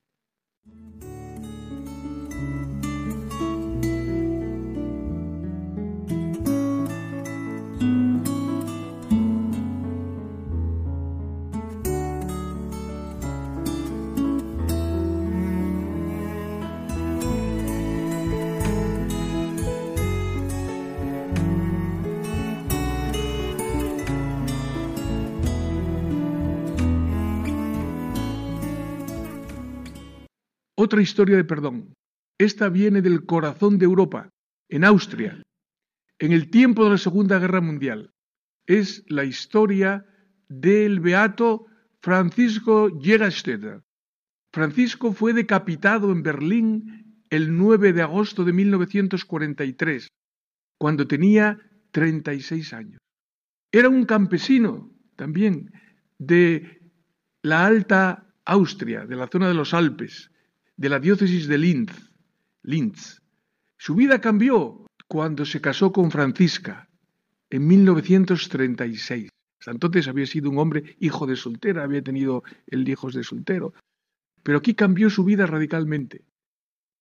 Otra 30.82 31.02
historia 31.02 31.36
de 31.36 31.44
perdón. 31.44 31.94
Esta 32.38 32.70
viene 32.70 33.02
del 33.02 33.26
corazón 33.26 33.78
de 33.78 33.84
Europa, 33.84 34.30
en 34.70 34.86
Austria, 34.86 35.44
en 36.20 36.32
el 36.32 36.50
tiempo 36.50 36.86
de 36.86 36.92
la 36.92 36.98
Segunda 36.98 37.38
Guerra 37.38 37.60
Mundial. 37.60 38.14
Es 38.66 39.04
la 39.10 39.26
historia 39.26 40.06
del 40.48 41.02
beato 41.02 41.66
Francisco 42.02 42.98
Jägerstätter. 42.98 43.82
Francisco 44.54 45.12
fue 45.12 45.34
decapitado 45.34 46.14
en 46.14 46.24
Berlín 46.24 47.26
el 47.30 47.58
9 47.58 47.92
de 47.92 48.02
agosto 48.02 48.46
de 48.46 48.54
1943, 48.54 50.08
cuando 50.78 51.06
tenía 51.06 51.60
36 51.92 52.72
años. 52.72 53.02
Era 53.70 53.90
un 53.90 54.06
campesino 54.06 54.90
también 55.18 55.74
de 56.18 56.90
la 57.42 57.66
Alta 57.66 58.34
Austria, 58.46 59.06
de 59.06 59.18
la 59.18 59.28
zona 59.28 59.50
de 59.50 59.56
los 59.56 59.74
Alpes, 59.74 60.32
de 60.80 60.88
la 60.88 61.00
diócesis 61.00 61.46
de 61.50 61.58
Linz. 61.58 61.92
Linz. 62.64 63.22
Su 63.78 63.96
vida 63.96 64.22
cambió 64.22 64.88
cuando 65.10 65.46
se 65.46 65.60
casó 65.60 65.92
con 65.92 66.10
Francisca 66.10 66.88
en 67.50 67.68
1936. 67.68 69.30
Hasta 69.60 69.72
entonces 69.72 70.08
había 70.08 70.26
sido 70.26 70.50
un 70.50 70.58
hombre 70.58 70.96
hijo 71.02 71.28
de 71.28 71.36
soltera, 71.36 71.84
había 71.84 72.02
tenido 72.02 72.44
el 72.66 72.88
hijos 72.88 73.14
de 73.14 73.26
soltero. 73.26 73.74
Pero 74.42 74.60
aquí 74.60 74.74
cambió 74.74 75.10
su 75.10 75.26
vida 75.26 75.46
radicalmente. 75.46 76.24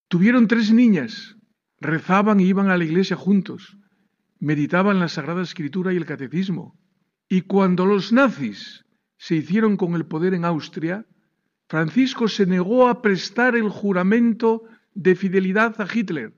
Tuvieron 0.08 0.48
tres 0.48 0.72
niñas, 0.72 1.36
rezaban 1.80 2.40
y 2.40 2.46
iban 2.46 2.70
a 2.70 2.76
la 2.76 2.84
iglesia 2.84 3.16
juntos, 3.16 3.76
meditaban 4.40 4.98
la 4.98 5.08
Sagrada 5.08 5.42
Escritura 5.42 5.92
y 5.92 5.96
el 5.98 6.04
Catecismo. 6.04 6.76
Y 7.28 7.42
cuando 7.42 7.86
los 7.86 8.12
nazis 8.12 8.84
se 9.18 9.36
hicieron 9.36 9.76
con 9.76 9.94
el 9.94 10.04
poder 10.04 10.34
en 10.34 10.44
Austria, 10.44 11.06
Francisco 11.68 12.28
se 12.28 12.46
negó 12.46 12.88
a 12.88 13.02
prestar 13.02 13.54
el 13.54 13.68
juramento 13.68 14.64
de 14.94 15.14
fidelidad 15.14 15.78
a 15.80 15.86
Hitler. 15.92 16.32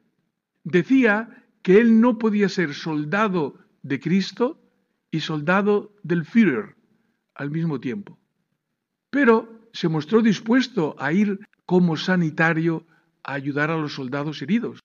Decía 0.65 1.47
que 1.63 1.79
él 1.81 2.01
no 2.01 2.19
podía 2.19 2.49
ser 2.49 2.75
soldado 2.75 3.59
de 3.83 4.01
Cristo 4.01 4.61
y 5.11 5.21
soldado 5.21 5.95
del 6.03 6.25
Führer 6.25 6.77
al 7.35 7.51
mismo 7.51 7.79
tiempo. 7.81 8.19
Pero 9.11 9.69
se 9.73 9.89
mostró 9.89 10.21
dispuesto 10.21 10.97
a 10.99 11.13
ir 11.13 11.39
como 11.65 11.97
sanitario 11.97 12.87
a 13.23 13.35
ayudar 13.35 13.71
a 13.71 13.77
los 13.77 13.95
soldados 13.95 14.43
heridos, 14.43 14.81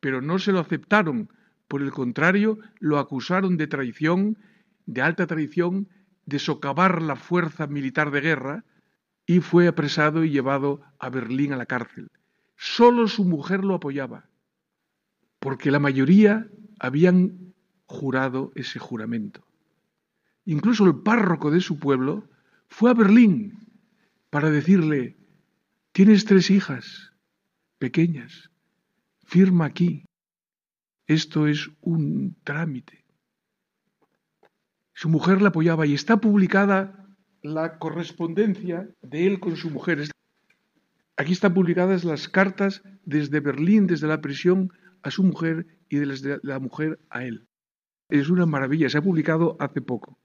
pero 0.00 0.20
no 0.20 0.38
se 0.38 0.52
lo 0.52 0.60
aceptaron. 0.60 1.30
Por 1.68 1.82
el 1.82 1.90
contrario, 1.90 2.58
lo 2.78 2.98
acusaron 2.98 3.56
de 3.56 3.66
traición, 3.66 4.38
de 4.84 5.02
alta 5.02 5.26
traición, 5.26 5.88
de 6.26 6.38
socavar 6.38 7.02
la 7.02 7.16
fuerza 7.16 7.66
militar 7.66 8.10
de 8.10 8.20
guerra, 8.20 8.64
y 9.26 9.40
fue 9.40 9.66
apresado 9.66 10.24
y 10.24 10.30
llevado 10.30 10.80
a 10.98 11.10
Berlín 11.10 11.52
a 11.52 11.56
la 11.56 11.66
cárcel. 11.66 12.08
Solo 12.56 13.08
su 13.08 13.24
mujer 13.24 13.64
lo 13.64 13.74
apoyaba, 13.74 14.30
porque 15.40 15.70
la 15.70 15.80
mayoría 15.80 16.48
habían 16.78 17.54
jurado 17.86 18.52
ese 18.54 18.78
juramento. 18.78 19.44
Incluso 20.44 20.86
el 20.86 21.02
párroco 21.02 21.50
de 21.50 21.60
su 21.60 21.78
pueblo 21.78 22.28
fue 22.68 22.90
a 22.90 22.94
Berlín 22.94 23.66
para 24.30 24.50
decirle, 24.50 25.16
tienes 25.92 26.24
tres 26.24 26.50
hijas 26.50 27.12
pequeñas, 27.78 28.50
firma 29.24 29.66
aquí. 29.66 30.04
Esto 31.06 31.46
es 31.46 31.68
un 31.80 32.36
trámite. 32.42 33.04
Su 34.92 35.08
mujer 35.08 35.42
la 35.42 35.48
apoyaba 35.48 35.86
y 35.86 35.94
está 35.94 36.16
publicada 36.16 37.05
la 37.54 37.78
correspondencia 37.78 38.88
de 39.02 39.26
él 39.26 39.40
con 39.40 39.56
su 39.56 39.70
mujer. 39.70 40.08
Aquí 41.16 41.32
están 41.32 41.54
publicadas 41.54 42.04
las 42.04 42.28
cartas 42.28 42.82
desde 43.04 43.40
Berlín, 43.40 43.86
desde 43.86 44.06
la 44.06 44.20
prisión, 44.20 44.72
a 45.02 45.10
su 45.10 45.22
mujer 45.22 45.66
y 45.88 45.96
desde 45.96 46.38
la 46.42 46.58
mujer 46.58 46.98
a 47.10 47.24
él. 47.24 47.46
Es 48.08 48.28
una 48.28 48.46
maravilla, 48.46 48.88
se 48.88 48.98
ha 48.98 49.02
publicado 49.02 49.56
hace 49.60 49.80
poco. 49.80 50.18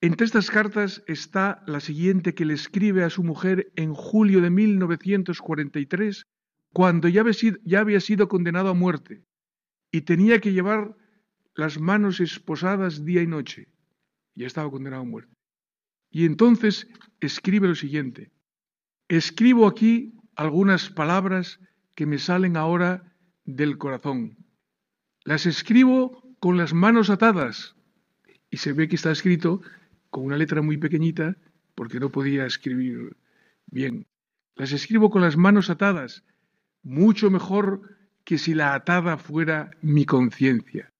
Entre 0.00 0.26
estas 0.26 0.50
cartas 0.50 1.02
está 1.06 1.62
la 1.66 1.80
siguiente 1.80 2.34
que 2.34 2.44
le 2.44 2.54
escribe 2.54 3.04
a 3.04 3.10
su 3.10 3.22
mujer 3.22 3.72
en 3.74 3.94
julio 3.94 4.42
de 4.42 4.50
1943, 4.50 6.26
cuando 6.72 7.08
ya 7.08 7.22
había 7.80 8.00
sido 8.00 8.28
condenado 8.28 8.68
a 8.68 8.74
muerte 8.74 9.24
y 9.90 10.02
tenía 10.02 10.40
que 10.40 10.52
llevar 10.52 10.96
las 11.54 11.78
manos 11.78 12.20
esposadas 12.20 13.04
día 13.04 13.22
y 13.22 13.26
noche. 13.26 13.68
Ya 14.34 14.46
estaba 14.46 14.70
condenado 14.70 15.02
a 15.02 15.06
muerte. 15.06 15.34
Y 16.10 16.26
entonces 16.26 16.88
escribe 17.20 17.68
lo 17.68 17.74
siguiente. 17.74 18.30
Escribo 19.08 19.66
aquí 19.66 20.14
algunas 20.36 20.90
palabras 20.90 21.60
que 21.94 22.06
me 22.06 22.18
salen 22.18 22.56
ahora 22.56 23.14
del 23.44 23.78
corazón. 23.78 24.36
Las 25.24 25.46
escribo 25.46 26.22
con 26.40 26.56
las 26.56 26.72
manos 26.72 27.10
atadas. 27.10 27.76
Y 28.50 28.58
se 28.58 28.72
ve 28.72 28.88
que 28.88 28.96
está 28.96 29.10
escrito 29.10 29.60
con 30.10 30.24
una 30.24 30.36
letra 30.36 30.62
muy 30.62 30.76
pequeñita 30.76 31.36
porque 31.74 31.98
no 32.00 32.10
podía 32.10 32.46
escribir 32.46 33.16
bien. 33.66 34.06
Las 34.54 34.72
escribo 34.72 35.10
con 35.10 35.22
las 35.22 35.36
manos 35.36 35.70
atadas, 35.70 36.24
mucho 36.82 37.30
mejor 37.30 37.96
que 38.24 38.38
si 38.38 38.54
la 38.54 38.74
atada 38.74 39.16
fuera 39.16 39.72
mi 39.82 40.06
conciencia. 40.06 40.92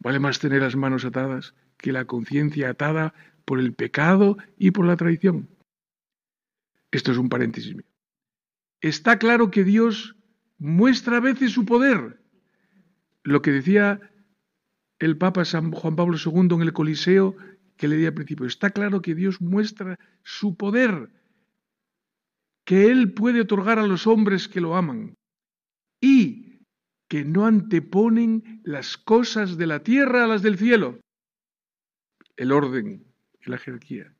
Vale 0.00 0.18
más 0.18 0.40
tener 0.40 0.62
las 0.62 0.74
manos 0.76 1.04
atadas 1.04 1.54
que 1.80 1.92
la 1.92 2.04
conciencia 2.04 2.70
atada 2.70 3.14
por 3.44 3.58
el 3.58 3.72
pecado 3.72 4.36
y 4.56 4.70
por 4.70 4.86
la 4.86 4.96
traición. 4.96 5.48
Esto 6.90 7.12
es 7.12 7.18
un 7.18 7.28
paréntesis 7.28 7.74
mío. 7.74 7.86
Está 8.80 9.18
claro 9.18 9.50
que 9.50 9.64
Dios 9.64 10.16
muestra 10.58 11.18
a 11.18 11.20
veces 11.20 11.52
su 11.52 11.64
poder. 11.64 12.20
Lo 13.22 13.42
que 13.42 13.52
decía 13.52 14.00
el 14.98 15.16
Papa 15.16 15.44
San 15.44 15.72
Juan 15.72 15.96
Pablo 15.96 16.16
II 16.24 16.54
en 16.54 16.62
el 16.62 16.72
Coliseo 16.72 17.36
que 17.76 17.88
le 17.88 17.96
di 17.96 18.06
al 18.06 18.14
principio. 18.14 18.46
Está 18.46 18.70
claro 18.70 19.00
que 19.00 19.14
Dios 19.14 19.40
muestra 19.40 19.98
su 20.22 20.54
poder, 20.56 21.10
que 22.64 22.90
Él 22.90 23.14
puede 23.14 23.40
otorgar 23.40 23.78
a 23.78 23.86
los 23.86 24.06
hombres 24.06 24.48
que 24.48 24.60
lo 24.60 24.76
aman 24.76 25.14
y 26.00 26.60
que 27.08 27.24
no 27.24 27.46
anteponen 27.46 28.60
las 28.62 28.98
cosas 28.98 29.56
de 29.56 29.66
la 29.66 29.82
tierra 29.82 30.24
a 30.24 30.26
las 30.28 30.42
del 30.42 30.58
cielo. 30.58 31.00
El 32.40 32.52
orden 32.52 33.04
y 33.44 33.50
la 33.50 33.58
jerarquía. 33.58 34.14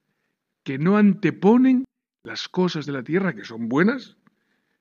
Que 0.62 0.76
no 0.76 0.98
anteponen 0.98 1.86
las 2.22 2.50
cosas 2.50 2.84
de 2.84 2.92
la 2.92 3.02
tierra, 3.02 3.34
que 3.34 3.46
son 3.46 3.70
buenas, 3.70 4.18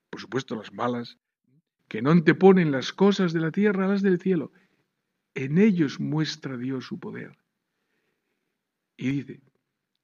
por 0.09 0.19
supuesto 0.19 0.57
las 0.57 0.73
malas, 0.73 1.17
que 1.87 2.01
no 2.01 2.11
anteponen 2.11 2.73
las 2.73 2.91
cosas 2.91 3.31
de 3.31 3.39
la 3.39 3.51
tierra 3.51 3.85
a 3.85 3.87
las 3.87 4.01
del 4.01 4.19
cielo. 4.19 4.51
En 5.35 5.57
ellos 5.57 6.01
muestra 6.01 6.57
Dios 6.57 6.83
su 6.83 6.99
poder. 6.99 7.37
Y 8.97 9.09
dice, 9.09 9.41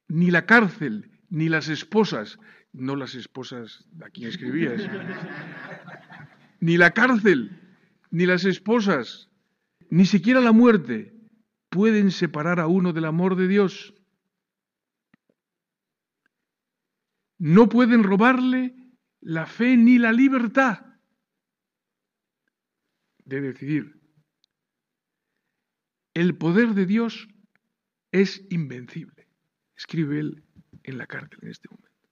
ni 0.08 0.30
la 0.30 0.46
cárcel, 0.46 1.10
ni 1.28 1.50
las 1.50 1.68
esposas, 1.68 2.38
no 2.72 2.96
las 2.96 3.14
esposas 3.14 3.86
a 4.02 4.08
quien 4.08 4.30
escribías, 4.30 4.80
ni 6.60 6.78
la 6.78 6.92
cárcel, 6.92 7.50
ni 8.10 8.24
las 8.24 8.46
esposas, 8.46 9.28
ni 9.90 10.06
siquiera 10.06 10.40
la 10.40 10.52
muerte 10.52 11.15
pueden 11.76 12.10
separar 12.10 12.58
a 12.58 12.68
uno 12.68 12.94
del 12.94 13.04
amor 13.04 13.36
de 13.36 13.48
Dios. 13.48 13.92
No 17.36 17.68
pueden 17.68 18.02
robarle 18.02 18.74
la 19.20 19.44
fe 19.44 19.76
ni 19.76 19.98
la 19.98 20.10
libertad 20.10 20.86
de 23.26 23.42
decidir. 23.42 24.00
El 26.14 26.38
poder 26.38 26.72
de 26.72 26.86
Dios 26.86 27.28
es 28.10 28.46
invencible, 28.48 29.28
escribe 29.76 30.20
él 30.20 30.44
en 30.82 30.96
la 30.96 31.06
cárcel 31.06 31.40
en 31.42 31.50
este 31.50 31.68
momento, 31.68 32.08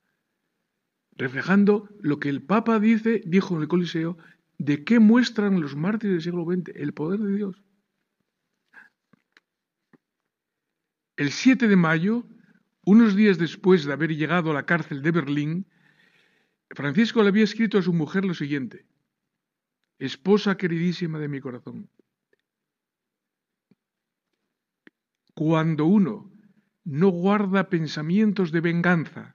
reflejando 1.13 1.89
lo 2.01 2.21
que 2.21 2.29
el 2.29 2.43
Papa 2.43 2.79
dice, 2.79 3.23
dijo 3.25 3.57
en 3.57 3.63
el 3.63 3.69
Coliseo 3.69 4.19
¿De 4.59 4.85
qué 4.85 5.01
muestran 5.01 5.59
los 5.63 5.75
mártires 5.75 6.17
del 6.17 6.23
siglo 6.23 6.45
XX? 6.45 6.77
El 6.77 6.93
poder 6.93 7.21
de 7.21 7.35
Dios. 7.35 7.64
El 11.25 11.33
7 11.33 11.69
de 11.69 11.77
mayo, 11.77 12.27
unos 12.85 13.17
días 13.17 13.39
después 13.39 13.87
de 13.87 13.95
haber 13.95 14.15
llegado 14.15 14.51
a 14.51 14.53
la 14.53 14.67
cárcel 14.67 15.01
de 15.01 15.11
Berlín, 15.11 15.67
Francisco 16.69 17.23
le 17.23 17.31
había 17.31 17.45
escrito 17.45 17.79
a 17.79 17.83
su 17.83 17.95
mujer 17.95 18.27
lo 18.27 18.35
siguiente, 18.35 18.85
esposa 19.99 20.59
queridísima 20.59 21.19
de 21.19 21.29
mi 21.29 21.41
corazón, 21.41 21.89
cuando 25.33 25.87
uno 25.87 26.31
no 26.85 27.09
guarda 27.09 27.71
pensamientos 27.71 28.53
de 28.53 28.61
venganza 28.61 29.35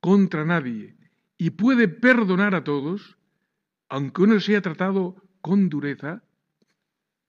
contra 0.00 0.44
nadie 0.44 0.94
y 1.38 1.48
puede 1.48 1.88
perdonar 1.88 2.54
a 2.54 2.64
todos, 2.64 3.16
aunque 3.88 4.20
uno 4.24 4.40
sea 4.40 4.60
tratado 4.60 5.16
con 5.40 5.70
dureza, 5.70 6.22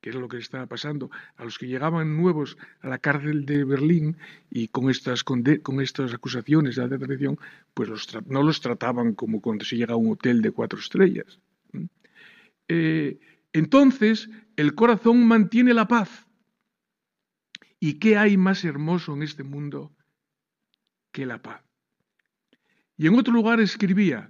que 0.02 0.10
es 0.10 0.16
lo 0.16 0.28
que 0.28 0.38
estaba 0.38 0.66
pasando 0.66 1.10
a 1.38 1.44
los 1.44 1.58
que 1.58 1.68
llegaban 1.68 2.18
nuevos 2.18 2.58
a 2.82 2.88
la 2.88 3.00
cárcel 3.00 3.46
de 3.46 3.64
Berlín 3.64 4.18
y 4.50 4.68
con 4.68 4.90
estas, 4.90 5.24
con, 5.24 5.44
estas 5.82 6.14
acusaciones 6.14 6.76
de 6.76 6.84
alta 6.84 7.00
traición, 7.00 7.40
pues 7.74 7.90
no 8.28 8.44
los 8.44 8.62
trataban 8.62 9.14
como 9.14 9.42
cuando 9.42 9.66
se 9.66 9.76
llega 9.76 9.94
a 9.94 9.98
un 9.98 10.12
hotel 10.12 10.42
de 10.42 10.52
cuatro 10.52 10.80
estrellas. 10.80 11.40
Eh, 12.68 13.20
entonces, 13.54 14.30
el 14.56 14.76
corazón 14.76 15.26
mantiene 15.26 15.74
la 15.74 15.88
paz. 15.88 16.28
¿Y 17.80 17.96
qué 17.96 18.18
hay 18.18 18.38
más 18.38 18.64
hermoso 18.66 19.14
en 19.14 19.24
este 19.24 19.44
mundo 19.44 19.92
que 21.12 21.26
la 21.26 21.42
paz? 21.42 21.62
Y 22.98 23.08
en 23.08 23.16
otro 23.16 23.34
lugar 23.34 23.60
escribía, 23.60 24.30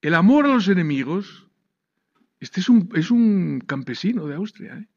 el 0.00 0.14
amor 0.14 0.46
a 0.46 0.54
los 0.54 0.68
enemigos, 0.68 1.49
este 2.40 2.60
es 2.60 2.68
un, 2.70 2.88
es 2.94 3.10
un 3.10 3.60
campesino 3.60 4.26
de 4.26 4.34
Austria, 4.34 4.78
¿eh? 4.78 4.88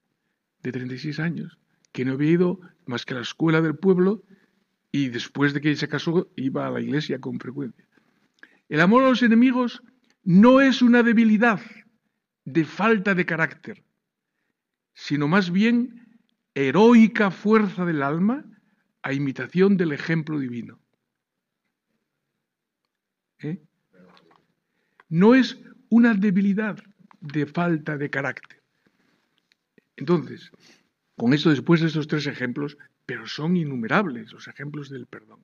de 0.64 0.72
36 0.72 1.20
años, 1.20 1.60
que 1.92 2.06
no 2.06 2.14
había 2.14 2.32
ido 2.32 2.60
más 2.86 3.06
que 3.06 3.14
a 3.14 3.18
la 3.18 3.24
escuela 3.24 3.62
del 3.62 3.76
pueblo 3.76 4.24
y 4.92 5.10
después 5.10 5.54
de 5.54 5.60
que 5.60 5.76
se 5.76 5.90
casó 5.90 6.32
iba 6.38 6.66
a 6.66 6.72
la 6.72 6.82
iglesia 6.82 7.20
con 7.20 7.40
frecuencia. 7.40 7.86
El 8.70 8.80
amor 8.80 9.04
a 9.04 9.10
los 9.10 9.22
enemigos 9.24 9.84
no 10.24 10.62
es 10.62 10.82
una 10.82 11.04
debilidad 11.04 11.60
de 12.46 12.64
falta 12.64 13.14
de 13.14 13.26
carácter, 13.26 13.84
sino 14.94 15.28
más 15.28 15.52
bien 15.52 16.22
heroica 16.54 17.30
fuerza 17.30 17.84
del 17.84 18.04
alma 18.04 18.46
a 19.02 19.12
imitación 19.12 19.76
del 19.76 19.92
ejemplo 19.92 20.40
divino. 20.40 20.80
¿Eh? 23.40 23.62
No 25.10 25.36
es 25.36 25.60
una 25.90 26.14
debilidad 26.14 26.82
de 27.24 27.46
falta 27.46 27.98
de 27.98 28.10
carácter. 28.10 28.62
Entonces, 29.96 30.52
con 31.16 31.34
esto 31.34 31.50
después 31.50 31.82
de 31.82 31.88
estos 31.88 32.08
tres 32.08 32.28
ejemplos, 32.28 32.78
pero 33.06 33.26
son 33.28 33.56
innumerables 33.56 34.32
los 34.34 34.48
ejemplos 34.48 34.90
del 34.90 35.08
perdón. 35.08 35.44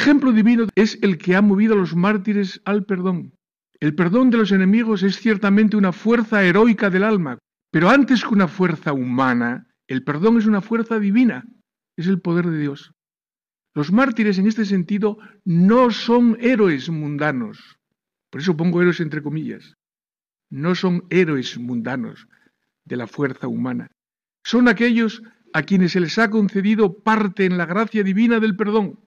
Ejemplo 0.00 0.32
divino 0.32 0.66
es 0.76 0.98
el 1.02 1.18
que 1.18 1.36
ha 1.36 1.42
movido 1.42 1.74
a 1.74 1.76
los 1.76 1.94
mártires 1.94 2.62
al 2.64 2.86
perdón. 2.86 3.34
El 3.80 3.94
perdón 3.94 4.30
de 4.30 4.38
los 4.38 4.50
enemigos 4.50 5.02
es 5.02 5.16
ciertamente 5.16 5.76
una 5.76 5.92
fuerza 5.92 6.42
heroica 6.42 6.88
del 6.88 7.02
alma, 7.02 7.38
pero 7.70 7.90
antes 7.90 8.22
que 8.22 8.34
una 8.34 8.48
fuerza 8.48 8.94
humana, 8.94 9.66
el 9.88 10.02
perdón 10.02 10.38
es 10.38 10.46
una 10.46 10.62
fuerza 10.62 10.98
divina, 10.98 11.44
es 11.96 12.06
el 12.06 12.20
poder 12.20 12.46
de 12.46 12.58
Dios. 12.58 12.92
Los 13.74 13.92
mártires 13.92 14.38
en 14.38 14.46
este 14.46 14.64
sentido 14.64 15.18
no 15.44 15.90
son 15.90 16.38
héroes 16.40 16.88
mundanos, 16.88 17.78
por 18.30 18.40
eso 18.40 18.56
pongo 18.56 18.80
héroes 18.80 19.00
entre 19.00 19.22
comillas, 19.22 19.74
no 20.48 20.74
son 20.74 21.04
héroes 21.10 21.58
mundanos 21.58 22.26
de 22.86 22.96
la 22.96 23.06
fuerza 23.06 23.48
humana, 23.48 23.88
son 24.44 24.66
aquellos 24.66 25.22
a 25.52 25.62
quienes 25.62 25.92
se 25.92 26.00
les 26.00 26.18
ha 26.18 26.30
concedido 26.30 27.02
parte 27.02 27.44
en 27.44 27.58
la 27.58 27.66
gracia 27.66 28.02
divina 28.02 28.40
del 28.40 28.56
perdón 28.56 28.98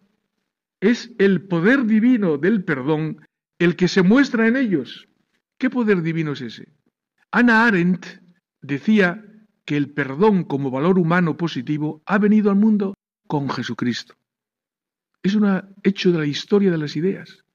es 0.83 1.15
el 1.17 1.47
poder 1.47 1.85
divino 1.85 2.37
del 2.37 2.65
perdón 2.65 3.25
el 3.57 3.77
que 3.77 3.87
se 3.87 4.03
muestra 4.03 4.49
en 4.49 4.57
ellos. 4.57 5.07
¿Qué 5.57 5.69
poder 5.69 6.01
divino 6.01 6.33
es 6.33 6.41
ese? 6.41 6.73
Ana 7.31 7.65
Arendt 7.65 8.05
decía 8.61 9.23
que 9.63 9.77
el 9.77 9.91
perdón 9.91 10.43
como 10.43 10.71
valor 10.71 10.99
humano 10.99 11.37
positivo 11.37 12.03
ha 12.05 12.17
venido 12.17 12.49
al 12.49 12.57
mundo 12.57 12.95
con 13.27 13.49
Jesucristo. 13.49 14.15
Es 15.23 15.35
un 15.35 15.63
hecho 15.83 16.11
de 16.11 16.17
la 16.17 16.25
historia 16.25 16.69
de 16.69 16.77
las 16.77 16.97
ideas. 16.97 17.45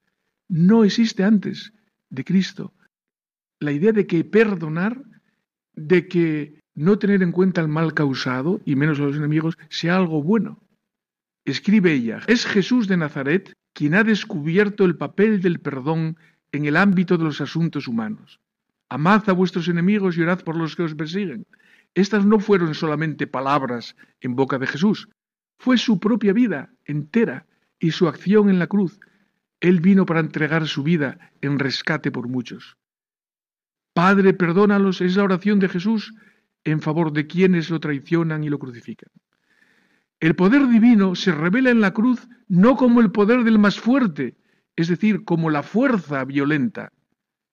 No 0.47 0.83
existe 0.83 1.23
antes 1.23 1.71
de 2.09 2.23
Cristo 2.25 2.73
la 3.59 3.71
idea 3.71 3.91
de 3.91 4.07
que 4.07 4.23
perdonar, 4.23 5.03
de 5.75 6.07
que 6.07 6.59
no 6.73 6.97
tener 6.97 7.21
en 7.21 7.31
cuenta 7.31 7.61
el 7.61 7.67
mal 7.67 7.93
causado, 7.93 8.59
y 8.65 8.75
menos 8.75 8.99
a 8.99 9.03
los 9.03 9.17
enemigos, 9.17 9.55
sea 9.69 9.97
algo 9.97 10.23
bueno. 10.23 10.63
Escribe 11.49 11.93
ella, 11.93 12.21
es 12.27 12.45
Jesús 12.45 12.87
de 12.87 12.95
Nazaret 12.95 13.53
quien 13.73 13.95
ha 13.95 14.03
descubierto 14.03 14.85
el 14.85 14.97
papel 14.97 15.41
del 15.41 15.59
perdón 15.59 16.15
en 16.51 16.65
el 16.65 16.77
ámbito 16.77 17.17
de 17.17 17.23
los 17.23 17.41
asuntos 17.41 17.87
humanos. 17.87 18.39
Amad 18.87 19.27
a 19.29 19.33
vuestros 19.33 19.67
enemigos 19.67 20.15
y 20.15 20.21
orad 20.21 20.43
por 20.43 20.55
los 20.55 20.75
que 20.75 20.83
os 20.83 20.93
persiguen. 20.93 21.47
Estas 21.95 22.23
no 22.23 22.39
fueron 22.39 22.75
solamente 22.75 23.25
palabras 23.25 23.95
en 24.21 24.35
boca 24.35 24.59
de 24.59 24.67
Jesús, 24.67 25.09
fue 25.57 25.79
su 25.79 25.99
propia 25.99 26.33
vida 26.33 26.71
entera 26.85 27.47
y 27.79 27.91
su 27.91 28.07
acción 28.07 28.49
en 28.49 28.59
la 28.59 28.67
cruz. 28.67 28.99
Él 29.59 29.81
vino 29.81 30.05
para 30.05 30.19
entregar 30.19 30.67
su 30.67 30.83
vida 30.83 31.31
en 31.41 31.57
rescate 31.57 32.11
por 32.11 32.27
muchos. 32.27 32.77
Padre, 33.93 34.35
perdónalos 34.35 35.01
es 35.01 35.15
la 35.15 35.23
oración 35.23 35.59
de 35.59 35.69
Jesús 35.69 36.13
en 36.63 36.79
favor 36.79 37.11
de 37.11 37.25
quienes 37.25 37.71
lo 37.71 37.79
traicionan 37.79 38.43
y 38.43 38.49
lo 38.49 38.59
crucifican. 38.59 39.09
El 40.19 40.35
poder 40.35 40.67
divino 40.67 41.15
se 41.15 41.31
revela 41.31 41.69
en 41.69 41.79
la 41.79 41.93
cruz 41.93 42.27
no 42.49 42.75
como 42.75 42.99
el 42.99 43.11
poder 43.11 43.43
del 43.45 43.57
más 43.57 43.79
fuerte, 43.79 44.35
es 44.75 44.89
decir, 44.89 45.23
como 45.23 45.49
la 45.49 45.63
fuerza 45.63 46.25
violenta. 46.25 46.91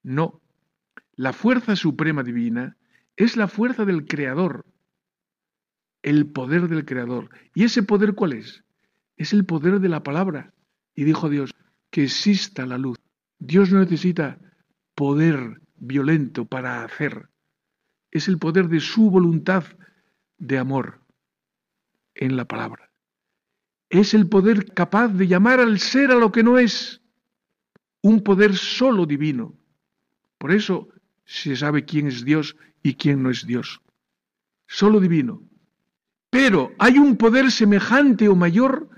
No, 0.03 0.41
la 1.15 1.33
fuerza 1.33 1.77
suprema 1.77 2.25
divina 2.25 2.77
es 3.15 3.37
la 3.37 3.47
fuerza 3.47 3.85
del 3.85 4.07
Creador, 4.07 4.67
el 6.03 6.27
poder 6.27 6.69
del 6.69 6.85
Creador. 6.85 7.31
¿Y 7.55 7.65
ese 7.65 7.85
poder 7.85 8.15
cuál 8.15 8.33
es? 8.33 8.65
Es 9.17 9.33
el 9.33 9.45
poder 9.45 9.79
de 9.79 9.89
la 9.89 10.03
palabra. 10.03 10.53
Y 10.95 11.05
dijo 11.05 11.29
Dios, 11.29 11.55
que 11.91 12.05
exista 12.05 12.67
la 12.67 12.79
luz. 12.79 12.99
Dios 13.39 13.71
no 13.71 13.79
necesita 13.79 14.39
poder 14.95 15.61
violento 15.77 16.47
para 16.47 16.83
hacer. 16.83 17.29
Es 18.11 18.29
el 18.29 18.39
poder 18.39 18.69
de 18.69 18.81
su 18.81 19.11
voluntad 19.11 19.65
de 20.39 20.59
amor 20.59 21.06
en 22.17 22.37
la 22.37 22.45
palabra. 22.45 22.91
Es 23.89 24.15
el 24.15 24.29
poder 24.29 24.73
capaz 24.73 25.09
de 25.09 25.29
llamar 25.29 25.61
al 25.61 25.79
ser 25.79 26.11
a 26.11 26.17
lo 26.17 26.33
que 26.33 26.43
no 26.43 26.59
es, 26.59 27.01
un 28.03 28.23
poder 28.23 28.57
solo 28.57 29.07
divino. 29.07 29.55
Por 30.39 30.53
eso 30.53 30.89
se 31.25 31.57
sabe 31.57 31.85
quién 31.85 32.07
es 32.07 32.25
Dios 32.25 32.57
y 32.83 32.95
quién 32.95 33.23
no 33.23 33.31
es 33.31 33.47
Dios. 33.47 33.81
Solo 34.67 35.01
divino. 35.01 35.43
Pero 36.31 36.73
hay 36.79 36.99
un 36.99 37.17
poder 37.17 37.51
semejante 37.51 38.29
o 38.29 38.35
mayor 38.35 38.89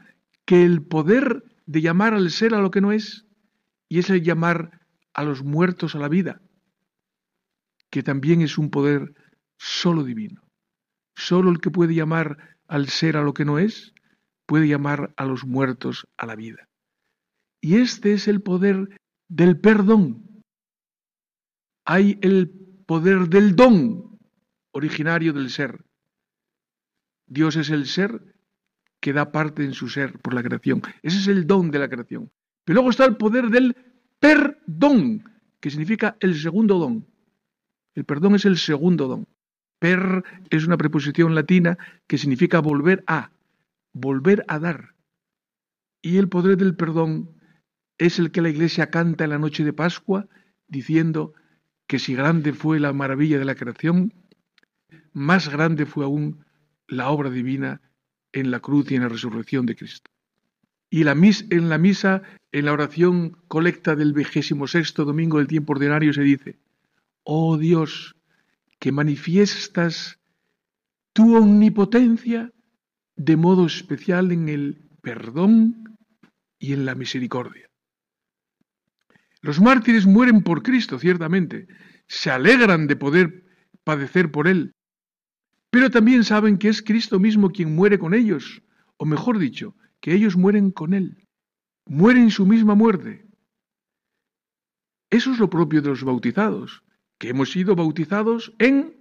que 0.45 0.65
el 0.65 0.83
poder 0.83 1.45
de 1.67 1.83
llamar 1.83 2.15
al 2.15 2.31
ser 2.31 2.55
a 2.55 2.61
lo 2.61 2.71
que 2.71 2.81
no 2.81 2.93
es, 2.93 3.27
y 3.89 3.99
es 3.99 4.09
el 4.11 4.23
llamar 4.23 4.81
a 5.13 5.23
los 5.23 5.43
muertos 5.43 5.95
a 5.95 5.99
la 5.99 6.09
vida, 6.09 6.41
que 7.91 8.03
también 8.03 8.41
es 8.41 8.57
un 8.57 8.71
poder 8.71 9.15
solo 9.59 10.05
divino. 10.05 10.48
Solo 11.19 11.51
el 11.51 11.59
que 11.59 11.73
puede 11.73 11.95
llamar 11.95 12.39
al 12.69 12.89
ser 12.89 13.17
a 13.17 13.23
lo 13.23 13.35
que 13.35 13.45
no 13.45 13.59
es, 13.59 13.93
puede 14.47 14.69
llamar 14.69 15.13
a 15.17 15.25
los 15.25 15.45
muertos 15.45 16.07
a 16.17 16.27
la 16.27 16.37
vida. 16.37 16.69
Y 17.61 17.79
este 17.79 18.13
es 18.13 18.29
el 18.29 18.41
poder 18.41 19.01
del 19.29 19.59
perdón. 19.59 20.45
Hay 21.85 22.21
el 22.23 22.51
poder 22.87 23.29
del 23.29 23.57
don, 23.57 24.21
originario 24.71 25.33
del 25.33 25.51
ser. 25.51 25.85
Dios 27.27 27.57
es 27.57 27.71
el 27.71 27.87
ser 27.87 28.37
que 29.01 29.13
da 29.13 29.33
parte 29.33 29.65
en 29.65 29.75
su 29.75 29.89
ser 29.89 30.21
por 30.21 30.35
la 30.35 30.43
creación. 30.45 30.83
Ese 31.03 31.19
es 31.19 31.27
el 31.27 31.49
don 31.49 31.73
de 31.73 31.81
la 31.81 31.89
creación. 31.89 32.31
Pero 32.65 32.75
luego 32.75 32.91
está 32.91 33.05
el 33.05 33.17
poder 33.17 33.49
del 33.49 33.75
perdón, 34.21 35.25
que 35.59 35.71
significa 35.71 36.17
el 36.21 36.37
segundo 36.41 36.79
don. 36.79 37.09
El 37.97 38.05
perdón 38.05 38.37
es 38.37 38.45
el 38.45 38.57
segundo 38.57 39.09
don. 39.09 39.27
Per 39.79 40.25
es 40.51 40.67
una 40.67 40.77
preposición 40.77 41.35
latina 41.35 41.79
que 42.07 42.19
significa 42.19 42.61
volver 42.61 43.05
a, 43.07 43.31
volver 43.93 44.45
a 44.49 44.59
dar. 44.59 44.95
Y 46.03 46.17
el 46.17 46.29
poder 46.29 46.57
del 46.57 46.75
perdón 46.75 47.31
es 47.99 48.19
el 48.19 48.31
que 48.31 48.43
la 48.43 48.51
Iglesia 48.51 48.91
canta 48.91 49.25
en 49.25 49.31
la 49.31 49.39
noche 49.39 49.65
de 49.65 49.73
Pascua, 49.73 50.27
diciendo 50.69 51.35
que 51.87 51.99
si 51.99 52.15
grande 52.15 52.53
fue 52.53 52.79
la 52.81 52.93
maravilla 52.93 53.39
de 53.39 53.45
la 53.45 53.55
creación, 53.55 54.13
más 55.13 55.49
grande 55.49 55.87
fue 55.87 56.05
aún 56.05 56.45
la 56.87 57.09
obra 57.11 57.31
divina 57.31 57.81
en 58.33 58.51
la 58.51 58.61
cruz 58.61 58.91
y 58.91 58.97
en 58.97 59.03
la 59.03 59.09
resurrección 59.09 59.67
de 59.67 59.77
Cristo. 59.77 60.11
Y 60.91 61.01
en 61.01 61.69
la 61.69 61.79
misa, 61.79 62.23
en 62.53 62.65
la 62.65 62.73
oración 62.73 63.37
colecta 63.49 63.95
del 63.95 64.13
vigésimo 64.13 64.67
sexto 64.67 65.05
domingo 65.05 65.39
del 65.39 65.47
tiempo 65.47 65.73
ordinario 65.73 66.13
se 66.13 66.23
dice, 66.23 66.59
Oh 67.25 67.59
Dios, 67.59 68.17
que 68.79 68.93
manifiestas 68.93 70.21
tu 71.13 71.37
omnipotencia 71.37 72.53
de 73.17 73.37
modo 73.37 73.67
especial 73.67 74.31
en 74.31 74.49
el 74.49 74.89
perdón 75.03 75.97
y 76.59 76.73
en 76.73 76.85
la 76.85 76.95
misericordia. 76.95 77.69
Los 79.41 79.61
mártires 79.61 80.07
mueren 80.07 80.43
por 80.43 80.63
Cristo, 80.63 80.99
ciertamente, 80.99 81.67
se 82.07 82.31
alegran 82.31 82.87
de 82.87 82.97
poder 82.97 83.45
padecer 83.85 84.31
por 84.31 84.49
Él, 84.49 84.73
pero 85.71 85.91
también 85.91 86.25
saben 86.25 86.59
que 86.59 86.69
es 86.69 86.83
Cristo 86.83 87.19
mismo 87.19 87.51
quien 87.51 87.75
muere 87.75 87.99
con 87.99 88.15
ellos, 88.15 88.63
o 88.97 89.05
mejor 89.05 89.39
dicho, 89.39 89.77
que 90.01 90.15
ellos 90.15 90.37
mueren 90.37 90.71
con 90.71 90.95
Él, 90.95 91.27
mueren 91.87 92.31
su 92.31 92.47
misma 92.47 92.75
muerte. 92.75 93.27
Eso 95.11 95.33
es 95.33 95.39
lo 95.39 95.51
propio 95.51 95.83
de 95.83 95.89
los 95.89 96.05
bautizados 96.05 96.83
que 97.19 97.31
hemos 97.31 97.51
sido 97.53 97.75
bautizados 97.77 98.53
en 98.59 98.97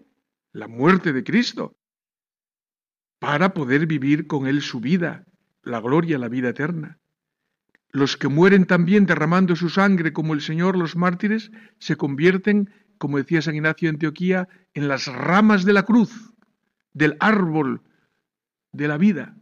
la 0.51 0.67
muerte 0.67 1.13
de 1.13 1.23
Cristo, 1.23 1.77
para 3.19 3.53
poder 3.53 3.88
vivir 3.88 4.27
con 4.27 4.47
Él 4.47 4.62
su 4.62 4.80
vida, 4.80 5.25
la 5.63 5.80
gloria, 5.80 6.17
la 6.17 6.30
vida 6.30 6.49
eterna. 6.49 6.99
Los 7.89 8.17
que 8.17 8.27
mueren 8.27 8.65
también 8.65 9.06
derramando 9.06 9.56
su 9.56 9.69
sangre 9.69 10.13
como 10.13 10.34
el 10.34 10.41
Señor, 10.41 10.77
los 10.77 10.95
mártires, 10.95 11.51
se 11.80 11.95
convierten, 11.95 12.69
como 12.97 13.17
decía 13.17 13.41
San 13.41 13.56
Ignacio 13.56 13.88
de 13.88 13.95
Antioquía, 13.95 14.47
en 14.73 14.88
las 14.88 15.08
ramas 15.08 15.65
de 15.65 15.73
la 15.73 15.84
cruz, 15.84 16.34
del 16.93 17.15
árbol 17.19 17.82
de 18.71 18.88
la 18.88 18.97
vida. 18.97 19.36